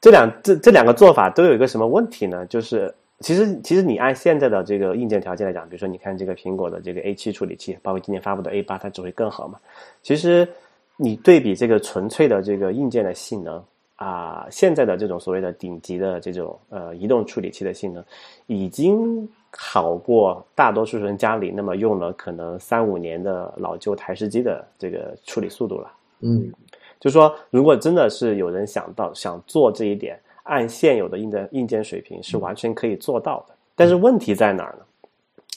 [0.00, 2.46] 这两这这两个做法都有一个什么问题呢？
[2.46, 9.58] 就是其实其实你按现在的这个硬件条件来讲，比如说你看这个苹果的这个 A 七处理器，包括今年发布的 A 八，它只会更好嘛。
[10.04, 10.48] 其实
[10.96, 13.60] 你对比这个纯粹的这个硬件的性能
[14.02, 18.04] 啊，现在的这种所谓的顶级的这种呃移动处理器的性能
[18.46, 19.28] 已经。
[19.54, 25.92] 好过大多数人家里那么用了可能三五年的老旧台式机的这个处理速度了。
[26.20, 26.50] 嗯，
[26.98, 33.54] 就说如果真的是有人想到想做这一点，按现有的硬件硬件水平是完全可以做到的。
[33.76, 34.86] 但是问题在哪儿呢？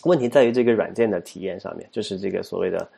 [0.03, 2.89] 问题在于这个软件的体验上面，就是这个所谓的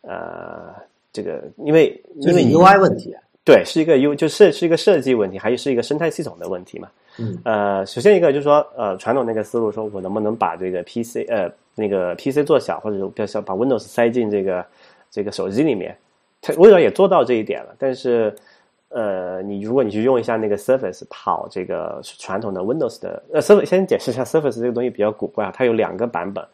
[0.00, 0.74] 呃，
[1.12, 6.88] 这个因为因为 UI 问题，对，是一个优就是是一个设计问题，还是一个生态系统的问题嘛。
[7.18, 14.64] 嗯，呃，首先一个就是说，呃，传统那个思路，说我能不能把这个 PC，呃，那个 PC 做小，或者比较小，把 Windows 塞进这个
[15.10, 15.96] 这个手机里面，
[16.40, 17.74] 它微软也做到这一点了。
[17.78, 18.32] 但是，
[18.90, 26.44] 呃，你如果你去用一下那个 Surface 跑这个传统的 Windows 的，呃，Surface 先解释一下 Surface 这个东西比较古怪啊，它有两个版本，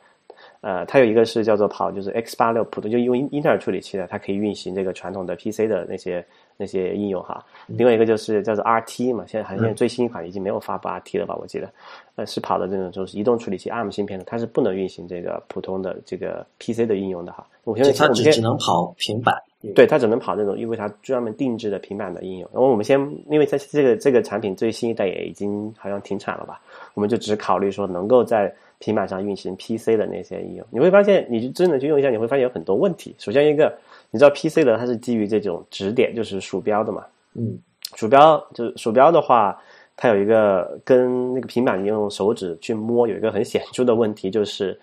[0.62, 6.24] 呃，它有一个是叫做跑就是 X 八六普通就用英特尔处理器的，它可以运行这个传统的 PC 的那些。
[6.56, 11.36] 那些应用哈，另外一个就是叫做 RT 嘛，现在好像最新一款已经没有发布 RT 了吧？
[11.40, 11.70] 我记得，
[12.14, 17.46] 呃，是跑的这种就是移动处理器 ARM 芯片的，它是不能运行这个普通的这个 PC 的应用的哈。
[17.64, 19.34] 我现在它只只能跑平板，
[19.74, 22.48] 对，它只能跑那种因为它专门定制的平板的应用。
[22.52, 26.60] 然后我们先，因为它这个这个产品最新一代也已经好像停产了吧？
[26.94, 30.66] 我们就只考虑说能够在平板上运行 PC 的那些应用。
[30.70, 33.14] 你会发现，你真的去用一下，你会发现有很多问题。
[33.18, 33.76] 首先一个。
[34.16, 37.04] 你知道 PC 的它是基于这种指点，就是鼠标的嘛？
[37.34, 37.58] 嗯，
[37.96, 39.60] 鼠标就是鼠标的话，
[39.94, 44.80] 它有一个跟那个平板用手指去摸有一个很显著的问题，就是，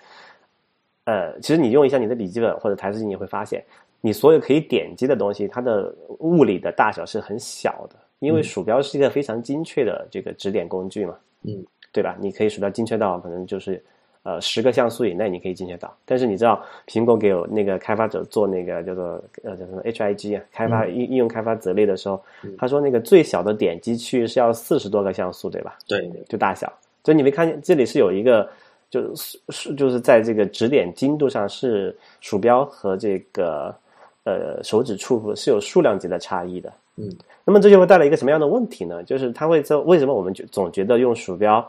[1.05, 3.65] 呃，其实你用一下你的笔记本或者台式机，你会发现，
[4.01, 12.15] 你所有可以点击的东西，它的物理的大小是很小的，因为鼠标是一个非常精确的这个指点工具嘛，嗯，对吧？
[12.21, 13.83] 你可以鼠标精确到可能就是。
[14.23, 22.21] 呃，十个像素以内你可以精确到，但是你知道苹果给那个开发者做那个叫做呃叫什么 HIG 啊，开发应应用开发责例的时候，
[22.57, 25.77] 他说那个最小的点击区域是要四十多个像素，对吧？
[25.87, 26.71] 对，就大小。
[27.03, 28.49] 所以你没看见这里是有一个，
[28.89, 33.75] 就是是就是在这个指点精度上是鼠标和这个
[34.23, 36.71] 呃手指触是有数量级的差异的。
[36.95, 37.09] 嗯，
[37.43, 39.03] 那么这就会带来一个什么样的问题呢？
[39.03, 41.59] 就是它会在为什么我们就总觉得用鼠标？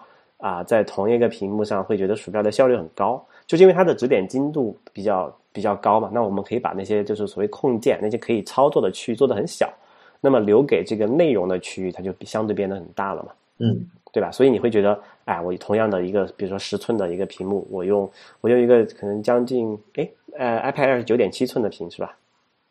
[0.44, 6.10] 啊，在同一个屏幕上会觉得鼠标的效率很高，就是因为它的指点精度比较比较高嘛。
[6.12, 9.72] 那我们可以把那些就是所谓控件那些可以操作的区域做得很小，
[10.20, 13.32] 那么留给这个内容的区域它就相对变得很大了嘛。
[13.56, 14.30] 嗯，对吧？
[14.30, 18.10] 所以你会觉得，哎，我同样的一个，比如说十寸的一个屏幕，我用
[18.42, 22.14] 我用一个可能将近，哎，呃，iPad Air 是九点七寸的屏是吧？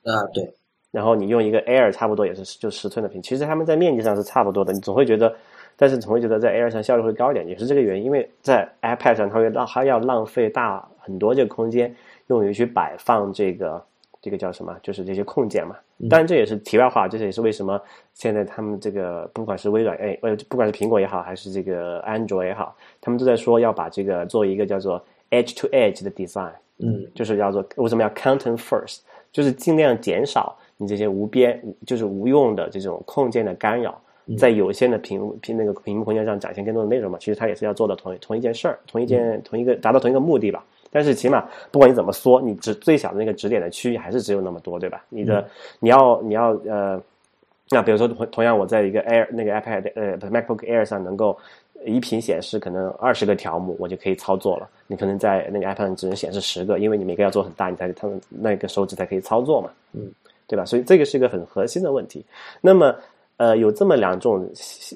[0.03, 0.53] 啊，对。
[0.91, 5.36] 然后你用一个 Air 差不多也是就十寸的屏，其实它们在面积上是差不多的，你总会觉得。
[5.75, 8.05] 但是总会觉得在 Air 上效率会高一点，也是这个原因。
[8.05, 11.93] 因为在 iPad 上，它会浪，它要浪费大很多这个空间，
[12.27, 13.83] 用于去摆放这个
[14.21, 15.75] 这个叫什么，就是这些控件嘛。
[16.09, 17.79] 当然这也是题外话，这也是为什么
[18.13, 28.99] 现在他们这个不管是微软，哎，呃，不管是苹果也好，还是这个安卓也好，他们都在说要把这个做一个叫做 Edge to Edge 的 design，嗯，就是叫做为什么要 Content First，
[29.31, 34.01] 就是尽量减少你这些无边，就是无用的这种控件的干扰。
[34.38, 37.17] 在有限的屏屏那个屏幕空间上展现更多的内容嘛？
[37.19, 40.63] 其实它也是要做的同同一件事儿，同一件同一个达到同一个目的吧。
[40.89, 45.03] 但是起码不管你怎么缩，你只最小的那个指点的区域还是只有那么多，对吧？
[45.09, 45.43] 你的
[45.79, 47.01] 你要你要呃，
[47.69, 51.36] 那比如说同同样我在一个 Air 那个 iPad 呃 MacBook Air 上能够
[51.83, 54.69] 一屏显示可能二十个条目，我就可以操作了。
[54.86, 60.12] 你可能在那个 iPad 上只能显示十个，因为你每个要做很大，你才他们那个手指才可以操作嘛，嗯，
[60.45, 60.63] 对吧？
[60.63, 62.23] 所以这个是一个很核心的问题。
[62.62, 62.95] 那么。
[63.43, 64.49] 呃，有这么两种，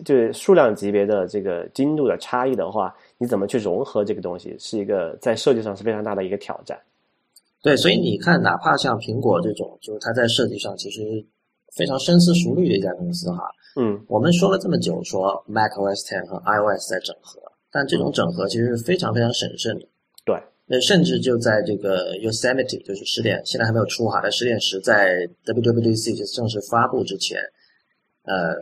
[0.05, 6.79] 就是数量级别的这个精度的差异的话，你怎么去融合这个东西，是一个在设计上是非常大的一个挑战。
[7.61, 11.01] 对，所以你看，哪怕像苹果这种，就是它在设计上其实
[11.75, 13.43] 非常深思熟虑的一家公司哈。
[13.75, 19.85] 嗯，我们说了这么久，说 Mac OS Ten 和 iOS 在整合，但这种整合其实是非常非常审慎的。
[20.23, 27.39] 对，那甚至就在这个 Yosemite，就是十点，现在还没有出哈，在十点十在 WWDC 就正式发布之前，
[28.27, 28.53] 呃，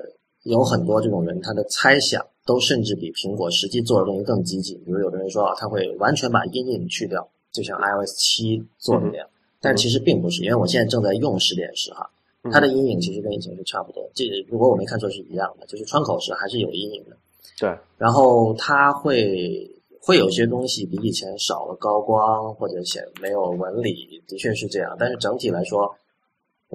[0.44, 4.78] 有很多这种人他的猜想都甚至比苹果实际做的东西更激进。
[4.86, 9.28] 比如有的人说啊，他会完全把阴影去掉，就像 iOS 七做的那样，
[9.60, 12.10] 但其实并不是，因为我现在正在用十点十哈。
[12.52, 17.18] 它的阴影其实跟以前是差不多，这如果我没看错是一样的，就是窗口时还是有阴影的。
[17.60, 19.68] 对，然后它会
[20.00, 24.96] 会有些东西比以前少了高光或者显没有纹理，的确是这样。
[25.00, 25.92] 但是整体来说，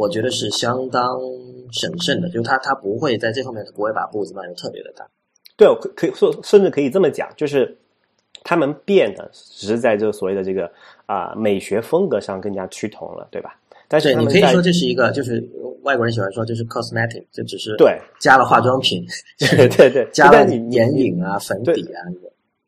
[0.01, 1.21] 我觉得是相当
[1.71, 5.07] 审慎的，就是他他不会在这方面，他不会把步子迈得特别的大。
[5.59, 7.77] 对，可可以说甚至可以这么讲，就是
[8.43, 10.71] 他们变的只是在这个所谓的这个
[11.05, 13.55] 啊美学风格上更加趋同了，对吧？
[13.87, 15.47] 但是你可以说这是一个，就是
[15.83, 19.05] 外国人喜欢说，就是 cosmetic，就只是对加了化妆品，
[19.39, 22.01] 对对对， 加了眼影啊、粉底啊。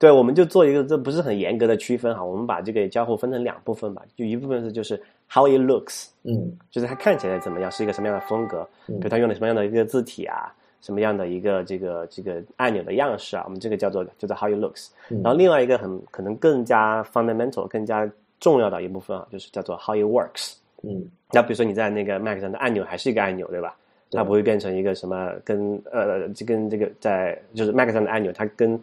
[0.02, 2.24] 对，我们就做一个，这不是很严格的区分哈。
[2.24, 14.88] 我们把这个交互分成两部分吧，就一部分是就是 how it looks，嗯，就是它看起来怎么样，是一个什么样的风格，比如它用了什么样的一个字体啊，什么样的一个这个这个按钮的样式啊，我们这个叫做叫做 how it looks。
[15.22, 18.10] 然后另外一个很可能更加 fundamental、更加
[18.40, 20.56] 重要的一部分啊，就是叫做 how it works。
[20.82, 23.76] 嗯，那比如说你在那个 Mac 上的按钮还是一个按钮，对吧？
[24.10, 28.76] 它不会变成一个什么跟呃，就跟这个在就是 Mac 上的按钮，它跟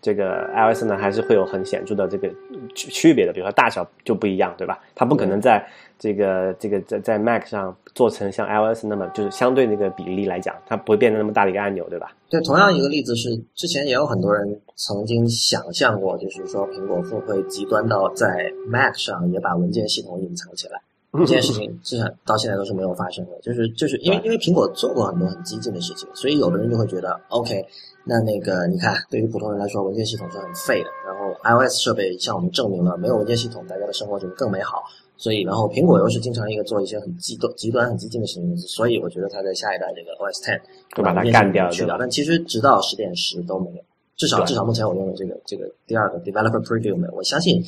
[0.00, 2.28] 这个 iOS 呢还是会有很显著的这个
[2.74, 4.78] 区区别的，比如说大小就不一样，对吧？
[4.94, 5.66] 它不可能在
[5.98, 12.12] 这个这个在在 Mac 上做成像 iOS 那么就是相对那个比例来讲，它不会变得那么大的一个按钮，对吧？
[12.30, 20.80] 对，同样一个例子是，之前也有很多人曾经想象过，就是说苹果会不会极端到在 Mac 上也把文件系统隐藏起来。
[21.20, 27.64] 这件事情至少到现在都是没有发生的，就是就是因为因为苹果做过很多很激进的事情，所以有的人就会觉得，OK，
[28.04, 30.90] 那那个你看，对于普通人来说，文件系统是很废的。
[31.04, 34.82] 然后 iOS 设备向我们证明了，没有文件系统，大家的生活就会更美好。
[35.16, 40.60] 所以，然后苹果又是经常一个做一些很极端、极端、很激进的事情，所以我觉得它在下一代这个 OS Ten
[40.96, 41.96] 会把它干掉去掉。
[41.98, 43.82] 但其实直到十点十都没有，
[44.16, 47.14] 至少至少目前我用的这个这个第二个 Developer Preview 没有。
[47.14, 47.62] 我相信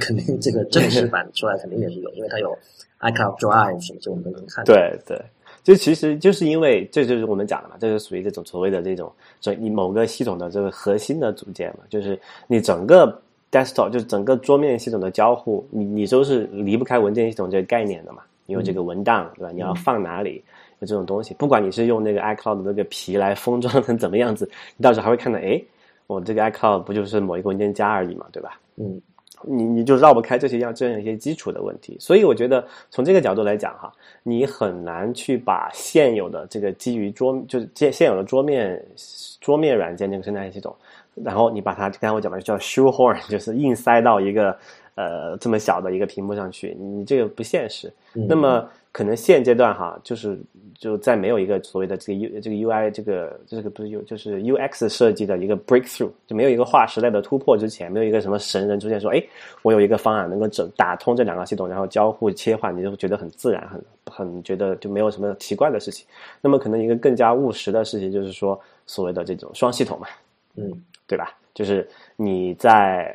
[0.00, 2.56] 肯定这个正式版出来肯定也是有，因为它有。
[3.00, 4.74] iCloud Drive 什么，这我们都能看到。
[4.74, 5.16] 对 对，
[5.62, 13.20] 就其实就是因为这就是我们讲的嘛，这是属于这种所谓的这种，所以你某个系统的这个核心的组件嘛，就是你整个
[13.52, 18.22] desktop 就是整个桌面系统的交互，你你都是离不开文件系统这个概念的嘛。
[18.46, 19.50] 你有这个文档对吧？
[19.52, 20.42] 你要放哪里？
[20.80, 25.62] 有这种东西，不管你是用那个 iCloud 的那个皮来封装成怎么样子，你到时候还会看到，哎，
[26.06, 28.58] 我这个 iCloud 不就是某一个文件夹而已嘛，对吧？
[28.76, 29.00] 嗯。
[29.42, 38.84] 你你就绕不开这些样这样一些基础的问题，所以我觉得从这个角度来讲哈，你很难去把现有的这个基于桌就是现现有的桌面
[39.40, 40.74] 桌面软件这个生态系统，
[41.14, 44.56] 然后你把它刚才我讲的叫 shoehorn， 就是硬塞到一个
[44.94, 47.92] 呃这么小的一个屏幕上去，你这个不现实。
[48.12, 50.36] 那么可能现阶段哈，就是
[50.76, 59.22] 就在没有一个所谓的这个 U 这个 UI 这个这个不是 U 就是 UX 设计的一个 breakthrough，就没有一个划时代的突破之前，没有一个什么神人出现说，哎，
[59.62, 66.04] 我有一个方案能够整打通这两个系统，然后交互切换，你就觉得很自然，很很觉得就没有什么奇怪的事情。
[66.40, 70.08] 那么可能一个更加务实的事情就是说，所谓的这种双系统嘛，
[70.56, 70.68] 嗯，
[71.06, 71.36] 对吧？
[71.60, 73.14] 就是你在，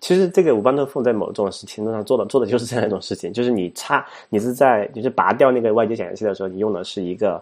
[0.00, 7.40] 其实这个五班特 phone 在某种程度上做的做的就是这样一种事情，就是你插，你是在，你是拔掉那个外接显示器的时候，你用的是一个，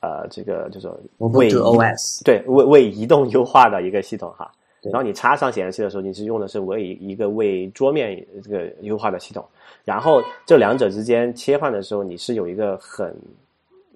[0.00, 4.50] 呃，这个就是为 OS 对为为移动优化的一个系统哈。
[4.82, 9.44] 然后你插上显示器的时候，你是用的是为一个为桌面这个优化的系统。
[9.84, 13.16] 然后这两者之间切换的时候，你是有一个很。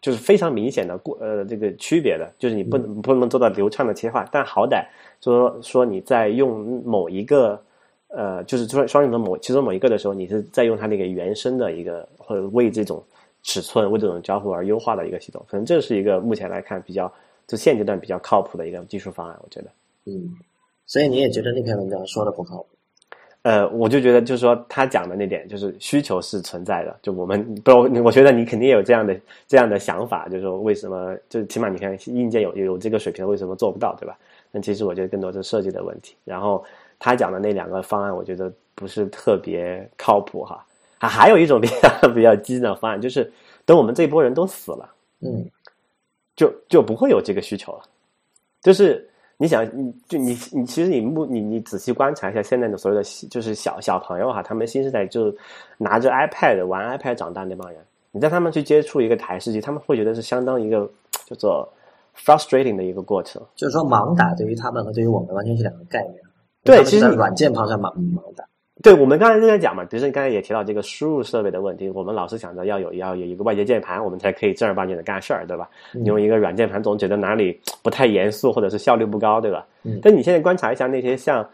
[0.06, 4.86] 就是非常明显的过呃这个区别的，就是你不能不能做到流畅的切换，但好歹
[5.20, 7.60] 说说你在用某一个
[8.06, 13.02] 呃就是双双系统某其中某一个的时候，你是在用它那个原生的一个或者为这种
[13.42, 17.12] 尺寸为这种交互而优化的一个系统，可能这是一个目前来看比较
[17.48, 19.66] 就现阶段比较靠谱的一个技术方案，我觉得。
[20.04, 20.30] 嗯，
[20.86, 22.66] 所以你也觉得那篇文章说的不靠谱？
[23.46, 26.98] 呃，我就觉得，就是说，他讲的那点，就是需求是存在的。
[27.00, 27.70] 就我们不，
[28.02, 29.16] 我觉得你肯定也有这样的
[29.46, 31.16] 这样的想法，就是说，为什么？
[31.28, 34.18] 就起码你看，硬件有有这个水平，为什么做不到，对吧？
[34.50, 36.16] 那其实我觉得更多是设计的问题。
[36.24, 36.64] 然后
[36.98, 40.66] 他讲的那两个方案，我觉得不是特别靠谱哈。
[40.98, 43.32] 啊，还有一种比较 比较激进的方案，就是
[43.64, 45.48] 等我们这一波人都死了，嗯，
[46.34, 47.82] 就就不会有这个需求了。
[48.60, 49.08] 就是
[49.38, 55.34] 你想，你就你你其实你目你你仔细观察一下现在的所有的就是小小朋友哈，他们新时代就
[55.76, 57.78] 拿着 iPad 玩 iPad 长大那帮人，
[58.12, 60.90] 你带他们去接触一个台式机，他们会觉得是相当一个
[61.26, 61.68] 叫做
[62.16, 63.42] frustrating 的一个过程。
[63.54, 66.14] 就是说，盲打对于他们和对于我们完全是两个概念。
[66.64, 68.44] 对，其实软键盘上盲盲打。
[68.82, 75.68] 对，我们刚才正在讲嘛，比如说你刚才也提到这个输入设备的问题，我们老是想着要有要有一个外接键盘，我们才可以正儿八经的干事儿，对吧？
[75.92, 79.66] 你用一个软键盘总觉得哪里不太严肃，或者是效率不高，对吧？
[79.84, 79.98] 嗯。
[80.02, 81.44] 但你现在观察一下那些像，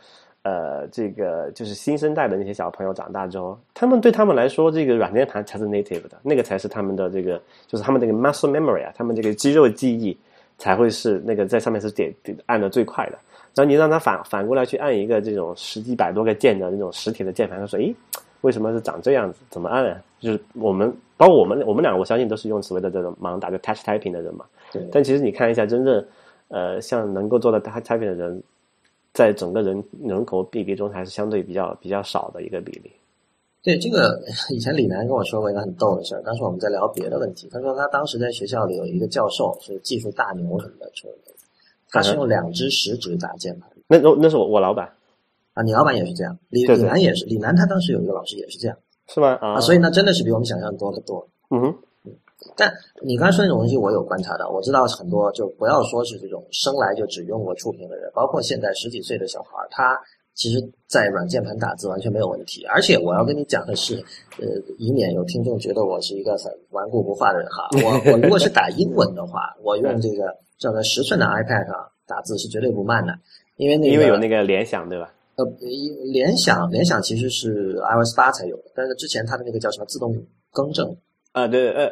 [0.42, 10.18] 呃，这个就是新生代的那些小朋友长大之后，他们对他们来说，这个软键盘才是 native 的，那个才是他们的这个，就是他们这个 muscle memory 啊，他们这个肌肉记忆
[10.58, 12.12] 才会是那个在上面是点
[12.46, 13.18] 按的最快的。
[13.54, 17.94] 然后你让他反反过来去按一个这种十几百多个键的那种实体的键盘，他说：“诶，
[18.40, 19.40] 为什么是长这样子？
[19.50, 24.46] 怎么按啊？”就是我们，包括我们，我们两个，我相信都是用所谓的这种盲打就 touch typing 的人嘛。
[24.72, 24.82] 对。
[24.90, 26.02] 但其实你看一下，真正
[26.48, 28.42] 呃，像能够做到 touch typing 的人，
[29.12, 32.90] 在整个人人口比例中，还是相对比较比较少的一个比例。
[33.62, 34.18] 对这个，
[34.50, 36.22] 以前李楠跟我说过一个很逗的事儿。
[36.22, 41.10] 当时我们在聊别的问题，他说他当时在学校里有一个教授是技术大牛什么的，说。
[41.92, 44.90] 他是用两只食指打键盘，那那那是我我老板。
[45.54, 48.76] 啊，你老板也是这样，李李楠也是，李楠他当时有一个老师也是这样，
[49.06, 49.36] 是吗？
[49.40, 51.28] 啊，所以呢，真的是比我们想象多得多。
[51.50, 51.76] 嗯哼，
[52.56, 52.72] 但
[53.02, 60.00] 你刚才说那种东西，我有观察到，我知道很多，就不要说是这种生来就只用过触屏的人，包括现在十几岁的小孩，他
[60.34, 62.64] 其实在软键盘打字完全没有问题。
[62.66, 63.96] 而且我要跟你讲的是，
[64.38, 64.46] 呃，
[64.78, 70.24] 以免有听众觉得我是一个很顽固不化的人哈，我我如果是打英文的话，我用这个。
[70.58, 71.74] 叫做十寸的 iPad 上
[72.06, 73.12] 打字是绝对不慢的，
[73.56, 75.12] 因为那个因为有那个联想对吧？
[75.34, 75.44] 呃，
[76.12, 80.16] 联想联想其实是 iOS 八才有的，但是之前它的那个叫什么自动
[80.52, 80.96] 更正
[81.32, 81.48] 啊？
[81.48, 81.86] 对，呃，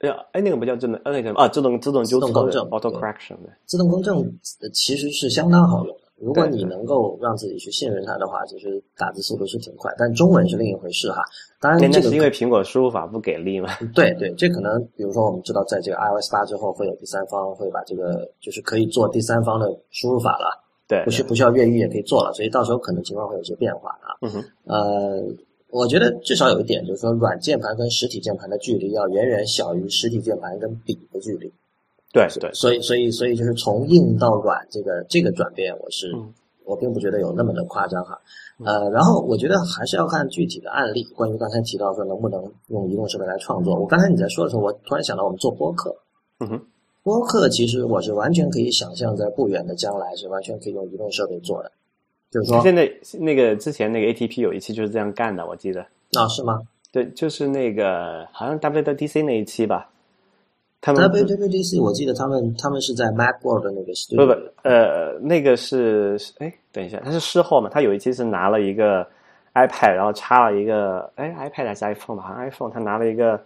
[0.00, 4.28] 哎呀，哎，那个不叫智能，呃，那个啊，自动自动自动更正 auto correction 对自动更正
[4.74, 5.96] 其实是相当好用。
[6.20, 9.90] 如果你能够让自己去信任它的话，其实打字速度是挺快。
[9.98, 11.22] 但中文是另一回事哈。
[11.60, 13.68] 当然，这个是因为苹果输入法不给力嘛。
[13.94, 20.62] 对对，这可能比如说我们知道，在这个 iOS 八之后会有第三方会把这个就是可以做第三方的输入法了。
[20.86, 24.12] 对，不需不需要越狱也可以做了，所以到时候可能情况会有些变化啊。
[24.22, 24.44] 嗯哼。
[24.64, 25.22] 呃，
[25.70, 31.52] 我觉得至少有一点就是说，软键盘跟实体键盘的距离要远远小于实体键盘跟笔的距离。
[32.12, 32.50] 对对。
[32.52, 36.14] 所以所以所以就是从硬到软这个这个转变，我是。
[36.66, 38.16] 我并不觉得有那么的夸张哈，
[38.64, 41.02] 呃，然后我觉得还是要看具体的案例。
[41.16, 45.92] 关于刚才提到说能不能用移动设备来创作，我刚才你在说的时候，我突然想到我们做播客，
[46.38, 46.60] 嗯哼，
[47.02, 51.72] 播客其实我是完全可以想象在不远的将来是完全可以用移动设备做的，
[52.30, 52.88] 就是说现在
[53.18, 55.80] 那个之前那个 ATP 有一期就是这样干的，我记得
[56.12, 56.60] 啊是吗？
[56.92, 59.89] 对，就是那个好像 WDC 那一期吧。
[60.82, 64.32] 他们 WWDC，我记得他们他们是在 Macworld 的那个不不
[64.66, 67.68] 呃那个是哎等一下，他是事后嘛？
[67.68, 69.06] 他有一期是拿了一个
[69.52, 72.22] iPad，然后插了一个哎 iPad 还是 iPhone 吧？
[72.22, 73.38] 好像 iPhone，他拿了一个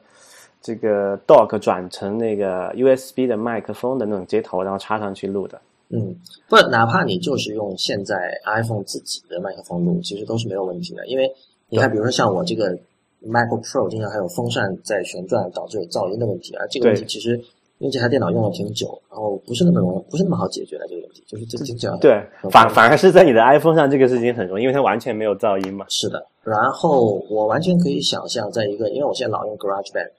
[0.63, 5.61] 这个 Dock 转成那个 USB 的麦克风的那种接头，然后插上去录的。
[5.89, 6.15] 嗯，
[6.49, 8.15] 不，哪怕你就是用现在
[8.47, 11.05] iPhone 自己的麦克风录，其实都是没有问题的。
[11.09, 11.29] 因为
[11.69, 12.79] 你看，比如说像我这个。
[13.27, 16.55] MacBook Pro 经常还有风扇在旋转，导致有噪音的问题。
[16.57, 17.37] 而这个问题其实
[17.79, 21.25] 因为这台电脑用了挺久，然后不是那么容易，不是那么好解决的这个问题。
[21.27, 25.85] 就是这听起来对，反反而是在你的 iPhone 上这个事情很容易，因为它完全没有噪音嘛。
[25.89, 30.11] 是的，然后我完全可以想象，在一个因为我现在老用 GarageBand，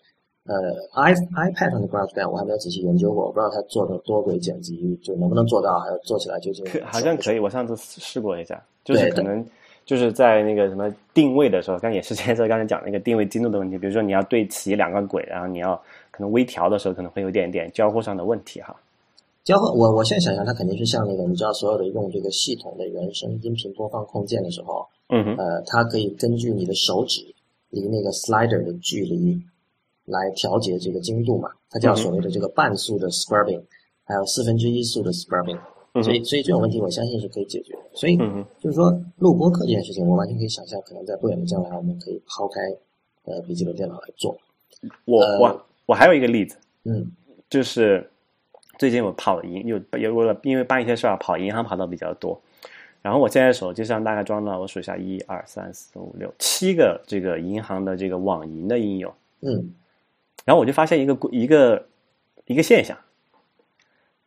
[0.48, 0.54] 呃
[1.02, 7.40] ，i iPad 上的 GarageBand 我还没有仔细研究过，我不知道它做的多轨剪辑就能不能做到，还有做起来究竟好像可以。
[7.40, 9.46] 我上次试过一下，就是可能。
[9.86, 13.78] 就是在那个什么定位的时候，刚也是在这刚才讲那个定位精度的问题。
[13.78, 15.76] 比如说你要对齐两个轨，然后你要
[16.10, 18.76] 可能微调的时候，可能会有点点交互上的问题哈。
[19.44, 27.22] 交互，我我现在想象它肯定是像那个，你知道，所有的用这个系统的原生音频播放控件的时候，嗯哼，呃，它可以根据你的手指
[27.70, 29.40] 离那个 slider 的距离
[30.06, 31.50] 来调节这个精度嘛。
[31.70, 33.62] 它叫所谓的这个半速的 scrubbing，
[34.04, 35.60] 还有四分之一速的 scrubbing。
[36.04, 37.80] 所以，所以这种问题我相信是可以解决的。
[37.94, 38.18] 所以，
[38.60, 42.60] 就是说录播课这件事情，我完全可以想象，可能在不远的将来，我们可以抛开
[43.24, 44.38] 呃笔记本电脑来做。
[45.06, 47.10] 我我我还有一个例子，嗯，
[47.50, 48.10] 就是
[48.78, 52.40] 最近我跑银又又为了因为办一些事儿跑银行跑的比较多，
[53.02, 59.74] 然后我现在手机上大概装了我数一下一二三四五六七个这个银行的这个网银的应用，嗯，
[60.44, 61.88] 然后我就发现一个一个
[62.48, 62.98] 一个现象。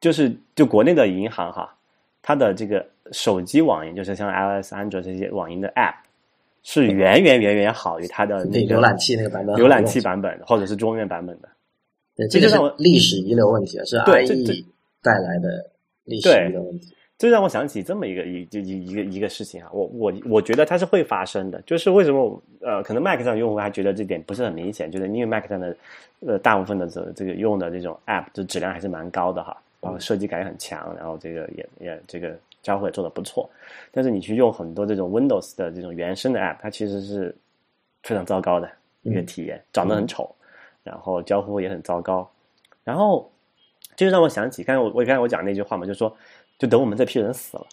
[0.00, 1.74] 就是就国内的银行哈，
[2.22, 5.94] 它的这个手机网银，就是像 iOS、安卓这些网银的 App，
[6.62, 11.48] 是远远远远好于它的那个浏览器那个版本，浏览器版本或者是桌面版本的。
[12.16, 14.64] 对，这个是历史遗留问题啊，是 IE
[15.02, 15.70] 带来的
[16.04, 16.94] 历史遗留问题。
[17.16, 25.76] 这让我想起这么一个一一一一个一个事情啊，我我我觉得它是会发生的，就是为什么呃，可能 Mac 上用户还觉得这点不是很明显，就是因为 Mac 上的
[26.20, 29.56] 呃大部分的这这个用的这种 App 的质量还是蛮高的哈，
[29.88, 33.48] 包括设计感也很强，然后这个也也这个交互也做的不错，
[33.90, 37.34] 但是你去用很多这种 Windows 的这种原生的 App，它其实是
[38.02, 38.70] 非常糟糕的
[39.02, 40.34] 一个体验，长得很丑，
[40.84, 42.30] 然后交互也很糟糕，
[42.84, 43.30] 然后
[43.96, 46.14] 这就让我想起刚才我我刚才我讲那句话嘛，就是说。
[46.58, 47.64] 就等我们这批人死了，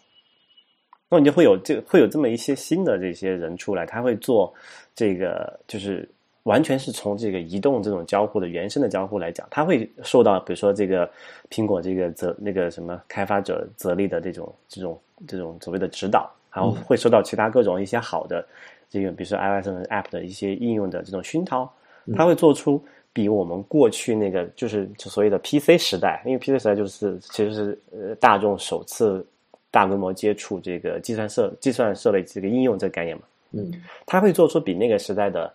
[1.10, 4.54] 那你就会有这会有这么一些新的这些人出来，他会做
[4.94, 6.08] 这个，就是
[6.46, 11.08] 完全是从这个移动这种交互的原生的交互来讲，它会受到比如说这个
[11.50, 18.44] 苹果这个责那个什么开发者责力的这种这种这种所谓的指导，然后会受到其他各种一些好的
[18.90, 21.72] 这个比如说 iOS app 的一些应用的这种熏陶，
[22.16, 22.84] 它会做出。
[23.16, 29.26] 比我们过去那个就是所谓的 PC 时代，因为 PC 时代就是其实是呃大众首次
[29.72, 33.72] 大规模接触这个计算设计算设备这个应用这个概念嘛，嗯，
[34.06, 35.50] 它会做出比那个时代的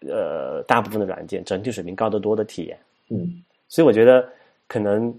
[0.00, 2.78] 呃大部分的软件整体水平高得多的体验，
[3.10, 4.28] 嗯，所以我觉得
[4.66, 5.14] 可能。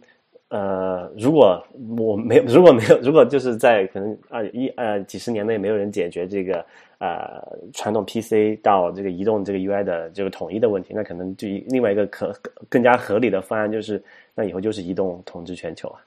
[0.49, 1.61] 呃，如果
[1.97, 6.65] 我没有，如果没有，如果就是在可能二一呃几十年内没有人解决这个
[6.99, 12.33] 呃传统 PC 到这个移动这个 UI 的这个统一的问题，那可能就另外一个可
[12.69, 14.01] 更加合理的方案就是，
[14.33, 15.99] 那以后就是移动统治全球啊。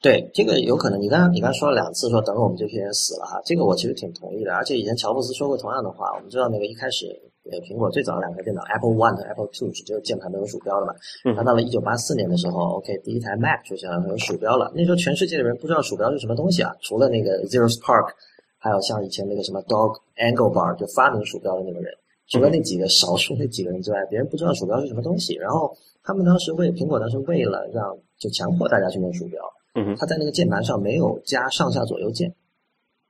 [0.00, 0.98] 对，这个有可能。
[0.98, 4.54] 你刚刚你刚说了两次说等我们这批人死了哈，这个我其实挺同意的。
[4.54, 7.20] 而且以前乔布斯说过同样的话，我们知道那个一开始。
[7.50, 10.94] 呃，苹果最早的两台电脑，Apple One 和 Apple Two 是只有键盘没有鼠标的嘛？
[11.24, 11.34] 嗯。
[11.44, 14.70] 到了一九八四年的时候，OK，第一台 Mac 出现了有鼠标了。
[14.76, 18.12] 那时候全世界的人不知道鼠标是什么东西啊，除了那个 Zero Spark，
[18.58, 21.92] 还有像以前那个什么 Dog Angle Bar 就发明鼠标的那个人，
[22.28, 25.34] 除了那几个少数那几个人之外，别人不知道鼠标是什么东西。
[25.34, 29.42] 然后他们当时为苹果当时为了让就强迫大家去用鼠标，
[29.74, 32.32] 嗯，他在那个键盘上没有加上下左右键。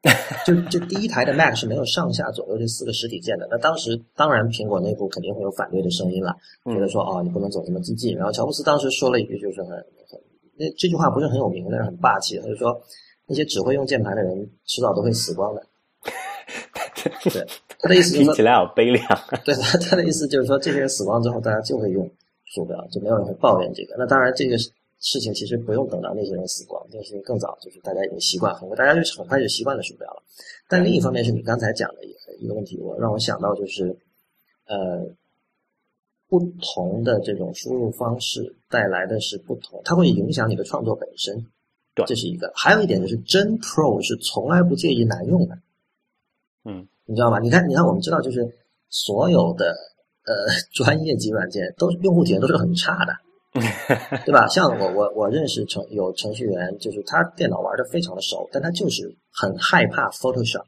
[0.45, 3.47] 就就第一台的 Mac 是没有上下左右这四个实体键的。
[3.49, 8.17] 那当时当然苹果内部肯定会有反对的声音了，觉得说哦你不能走这么激进。
[8.17, 10.21] 然后乔布斯当时说了一句就是很很
[10.57, 12.37] 那这句话不是很有名，但是很霸气。
[12.41, 12.77] 他就说
[13.27, 15.63] 那些只会用键盘的人迟早都会死光的。
[17.31, 17.47] 对
[17.79, 19.07] 他的意思就是听起来好悲凉。
[19.45, 22.11] 对他他的意思就是说这些人死光之后，大家就会用
[22.45, 23.95] 鼠标，就没有人会抱怨这个。
[23.97, 24.69] 那当然这个是。
[25.03, 30.23] 事情其实不用等到那些人死光，这个事情更早，就是大家已经习惯，很快大家就很快就习惯了鼠标了。
[30.69, 33.97] 但另一方面是你刚才讲的一个一个问题，我让我想到就是，
[34.67, 35.05] 呃，
[36.29, 41.45] 不同的这种输入方式带来的是不同，它会影响你的创作本身。
[41.95, 42.53] 对，这是一个。
[42.55, 45.59] 还有一点就是，真 Pro 是从来不介意难用的。
[46.65, 47.41] 嗯，你知道吗？
[47.41, 48.49] 你看，你看，我们知道，就是
[48.89, 49.67] 所有的
[50.25, 50.33] 呃
[50.73, 53.13] 专业级软件都用户体验都是很差的。
[54.25, 54.47] 对吧？
[54.49, 60.65] 像我我我认识程有程序员，就是他电脑玩的非常的熟，但他就是很害怕 Photoshop。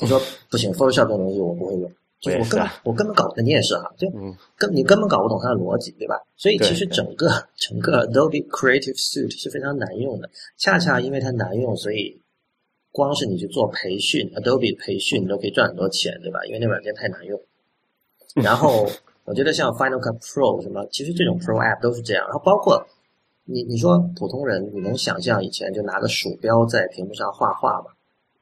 [0.00, 0.20] 他说
[0.50, 1.88] 不行，Photoshop 这种东西我不会用，
[2.20, 3.44] 就是我根本我根本搞不懂。
[3.44, 4.10] 你也是哈，就
[4.56, 6.16] 根你根本搞不懂它的逻辑，对吧？
[6.36, 10.28] 所以其实整个整个 Adobe Creative Suite 是非常难用的。
[10.58, 12.20] 恰恰因为它难用，所以
[12.90, 16.44] 光是你去做培训，Adobe 培训你都可以赚很多钱，对吧？
[16.46, 17.40] 因为那软件太难用。
[18.34, 18.88] 然后。
[19.26, 22.24] 我觉得像 Final Cut Pro 什么，其实这种 Pro App 都是这样。
[22.26, 22.80] 然后包括
[23.44, 27.86] 你，你说普通人，你能想象以前就拿个鼠标在屏幕上画画吗？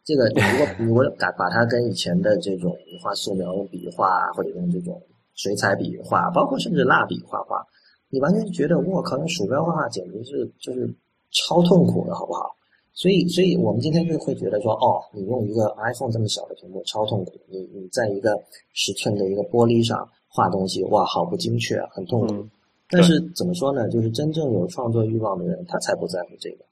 [0.04, 5.00] 这个你如果 如果把把它跟以前的这种画素描用笔画，或者用这种
[5.34, 7.66] 水彩笔画，包括甚至蜡笔画画，
[8.10, 10.86] 你完全觉得我靠，用鼠标画画简直是就是
[11.32, 12.54] 超痛苦的，好不好？
[12.92, 18.38] 所以，所以我们今天就会觉得说，哦，你用一个 iPhone 这么小的屏幕超痛苦，你你在一个
[18.74, 20.06] 十寸的一个玻璃上。
[20.34, 22.44] 画东西哇，好不精确，很痛苦。
[22.90, 23.88] 但是怎么说呢？
[23.88, 26.64] 就是真正有创作欲望的人，他才不在乎这个。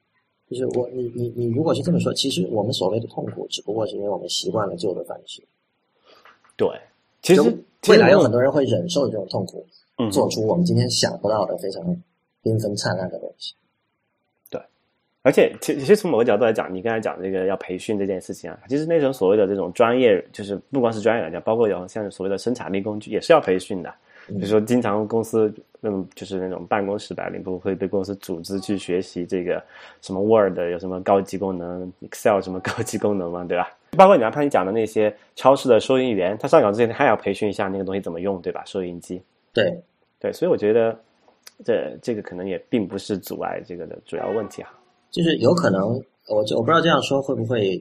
[0.50, 5.40] 就是我，你你你，如果是这么说，其实我们所谓的痛苦，只不过是因为我们习惯了旧的方式。
[6.56, 6.68] 对，
[7.22, 7.40] 其实
[7.88, 9.64] 未来有很多人会忍受这种痛苦，
[10.10, 11.82] 做出我们今天想不到的非常
[12.42, 13.54] 缤纷灿烂的东西。
[15.22, 23.94] 而且，其其实从某个角度来讲，你刚才讲这个要培训这件事情啊，其实那种所谓的这种专业，就是不光是专业来讲，包括有像所谓的生产力工具，也是要培训的。
[24.26, 29.62] 比如说，经常公司那种就是那种办公室白领，不会被公司组织去学习这个
[30.00, 33.70] 什么 Word 有什么高级功能，Excel 什么高级功能嘛，对吧？
[33.96, 38.62] 包括你刚才你讲的那些超市的收银员，他上岗之前他也要培训一下那个东西怎么用，对吧？
[38.64, 39.22] 收银机。
[39.52, 39.76] 对
[40.18, 40.98] 对，所以我觉得
[41.64, 44.72] 这这个可能也并不是阻碍这个的主要问题哈。
[45.12, 47.76] 就是有可能，我就我不知道这样说会不会，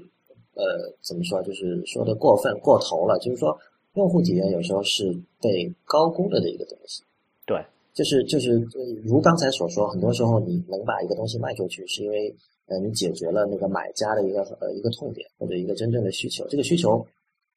[0.53, 0.63] 呃，
[1.01, 1.41] 怎么说？
[1.43, 3.17] 就是说的过分过头了。
[3.19, 3.57] 就是说，
[3.93, 7.01] 用户体验有时候是被高估了的一个东西。
[7.45, 7.57] 对，
[7.93, 8.59] 就是就是
[9.05, 12.35] 如刚才所说，很多时候你能把一个东西卖出去，是因为
[12.67, 16.45] 呃，你解决了那个买家的一个呃一个痛点或者一个真正的需求。
[16.49, 17.05] 这个需求，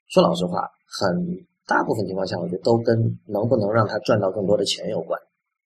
[0.06, 5.20] 说老实话，很大部分情况下，我觉得都跟能不能让他赚到更多的钱有关。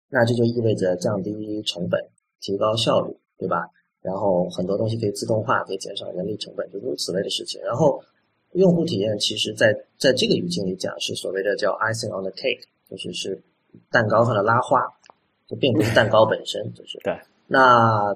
[0.10, 2.00] 那这就意味着降低成本、
[2.42, 3.66] 提高效率，对吧？
[4.04, 7.62] 然后很多东西可以自动化，可以减少人力成本，就诸如此类的事情。
[7.62, 8.00] 然后
[8.52, 13.42] 用户体验，其实在在这个语境里讲，是所谓的叫 icing on the cake，就是是
[13.90, 14.82] 蛋糕上的拉花，
[15.48, 17.18] 就并不是蛋糕本身，就是对。
[17.48, 18.16] 那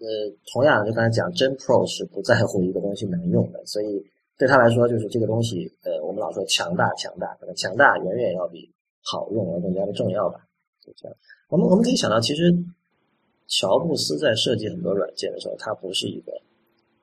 [0.00, 0.06] 呃，
[0.52, 4.04] 同样就刚才讲，真 Pro 是不在乎一个东西难用的，所以
[4.38, 8.70] 对他来说，就是这个东西，呃，我们老说强大，强大，可能强大远远要比
[9.02, 10.38] 好用要更加的重要吧，
[10.84, 11.16] 就这样。
[11.48, 12.54] 我们我们可以想到，其实
[13.48, 16.32] 乔布斯在设计很多软件的时候，他不是一个，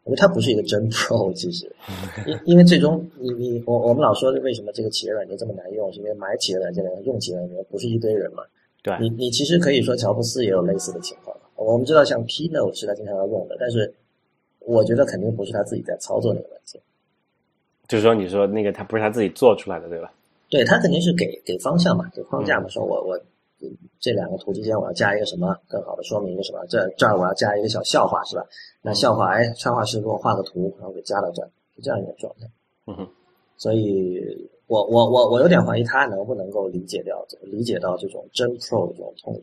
[0.03, 1.33] 我觉得他不是一个真 Pro。
[1.33, 1.75] 其实，
[2.27, 8.43] 因因为最终你你我我们老说为什么这个企业软件这么难用，是因为买企业软件的人、用企业软件不是一堆人嘛？
[8.83, 8.95] 对。
[9.01, 11.35] 你你其实可以说乔布斯也有类似的情况。
[11.55, 13.91] 我们知道像 Keynote 是他经常要用的，但是
[14.59, 16.79] 我觉得肯定不是他自己在操作那个软件。
[17.87, 20.13] 就是说，你说那个他不是他自己做出来的，对吧？
[20.49, 23.19] 对他肯定是给给方向嘛，给框架嘛，说我我。
[23.99, 26.63] 这两个图之间我要加一个什么更好的说明一个什么？
[26.67, 28.45] 这这儿我要加一个小笑话是吧？
[28.81, 32.47] 那笑话哎，插画师给我画个图，然后给加到这儿，是这样一个状态。
[32.85, 33.09] 嗯哼，
[33.57, 34.21] 所以
[34.67, 39.41] 我我我我有点怀疑他能不能够理解掉，理解到这种真 Pro 的这种痛苦。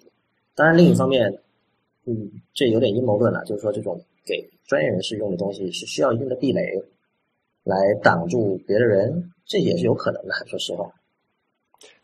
[0.54, 1.32] 当然另一方面，
[2.04, 6.60] 嗯，这有点阴谋论了，就是说这种给专业人士用的东西是需要一定的壁垒
[7.64, 10.34] 来挡住别的人，这也是有可能的。
[10.46, 10.92] 说实话。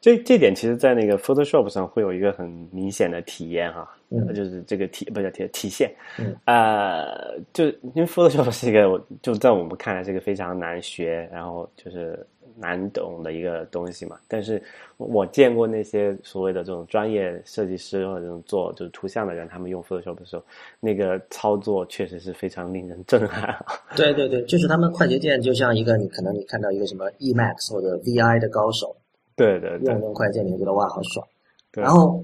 [0.00, 12.24] 这这点其实，在那个 Photoshop 上会有一个很明显的体验哈，嗯，就是这个体不叫体体现，嗯，呃，就因为 Photoshop 是一个，就在我们看来是一个非常难学，然后就是
[12.56, 14.16] 难懂的一个东西嘛。
[14.28, 14.62] 但是
[14.98, 20.44] 我见过那些所谓的这种专业设计师或者这种做就是图像的人，他们用 Photoshop 的时候，
[20.78, 23.52] 那个操作确实是非常令人震撼。
[23.96, 28.96] 对对对，就是他们快捷键就像一个你可能你看到一个什么 Emacs 或者 VI 的高手。
[29.38, 31.24] 对对，用用快捷你觉得哇好爽，
[31.70, 32.20] 然后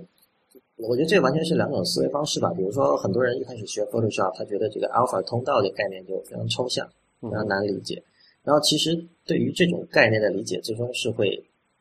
[0.75, 2.53] 我觉得这完全是两种思维方式吧。
[2.57, 6.85] 比如说很多人一开始学 Photoshop，他觉得这个 Alpha 通道的概念就非常抽象，
[7.21, 8.03] 非常难理解。
[8.43, 11.41] 然后其实对于这种概念的理解，最终是会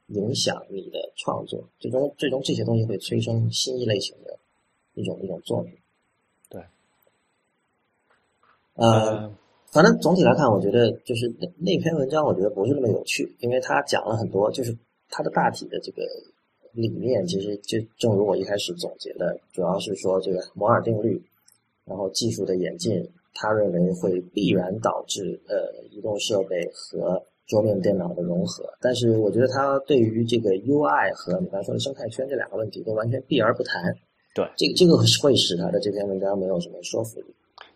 [0.10, 4.38] 影响你的创作，最终最终这些东西会催生新一类型的
[4.94, 5.74] 一种一种作品。
[6.48, 6.64] 对，
[8.76, 9.34] 呃，
[9.72, 14.78] 反正总体来看，我觉得就是那那篇文章，我觉得不是那么有趣，因为他讲了很多，就是。
[15.16, 16.02] 它的大体的这个
[16.72, 21.22] 理念，其实就正如我一开始总结的，主要是说这个摩尔定律，
[21.86, 28.66] 然后技术的演进，他认为会必然导致呃移动设备和桌面电脑的融合。
[28.82, 33.96] 但是我觉得他对于这个 UI 和你刚才说的生态圈这两个问题都完全避而不谈。
[34.34, 37.28] 对，这个这个会使他的这篇文章没有什么说服力。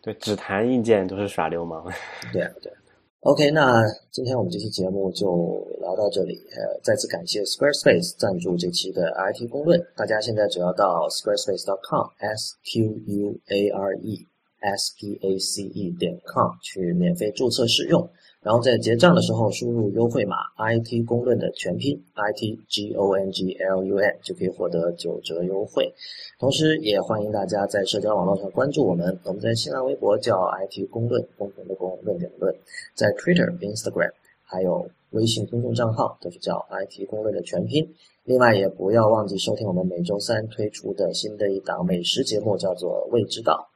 [0.01, 1.85] 对，只谈硬件都是耍流氓。
[2.33, 2.73] 对啊，对。
[3.22, 6.36] OK，那今天我们这期节目就聊到这里。
[6.55, 9.84] 呃，再次感谢 Squarespace 赞助这期的 IT 公论。
[9.95, 14.26] 大家现在只要到 squarespace.com，s q u a r e
[14.61, 18.07] s p a c e 点 com 去免费注册试用。
[18.43, 25.93] 然后在结账的时候输入优惠码 “IT 公论”的全拼 “IT G O N G L U N” 就可以获得九折优惠。
[26.39, 29.19] 同时，也欢迎大家在社交网络上关注我们。
[29.25, 32.53] 我们在新浪微博叫 “IT 公论”，公平的公，论点的论；
[32.95, 34.11] 在 Twitter、Instagram
[34.43, 37.85] 还有微信公众账号都是叫 “IT 公论”的全拼。
[38.23, 43.69] 另外，也不要忘记收听我们每周三推出的新的一档美食节目，叫做《未知道》。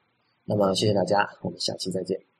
[0.45, 2.30] 那么，谢谢大家，我们下期再见。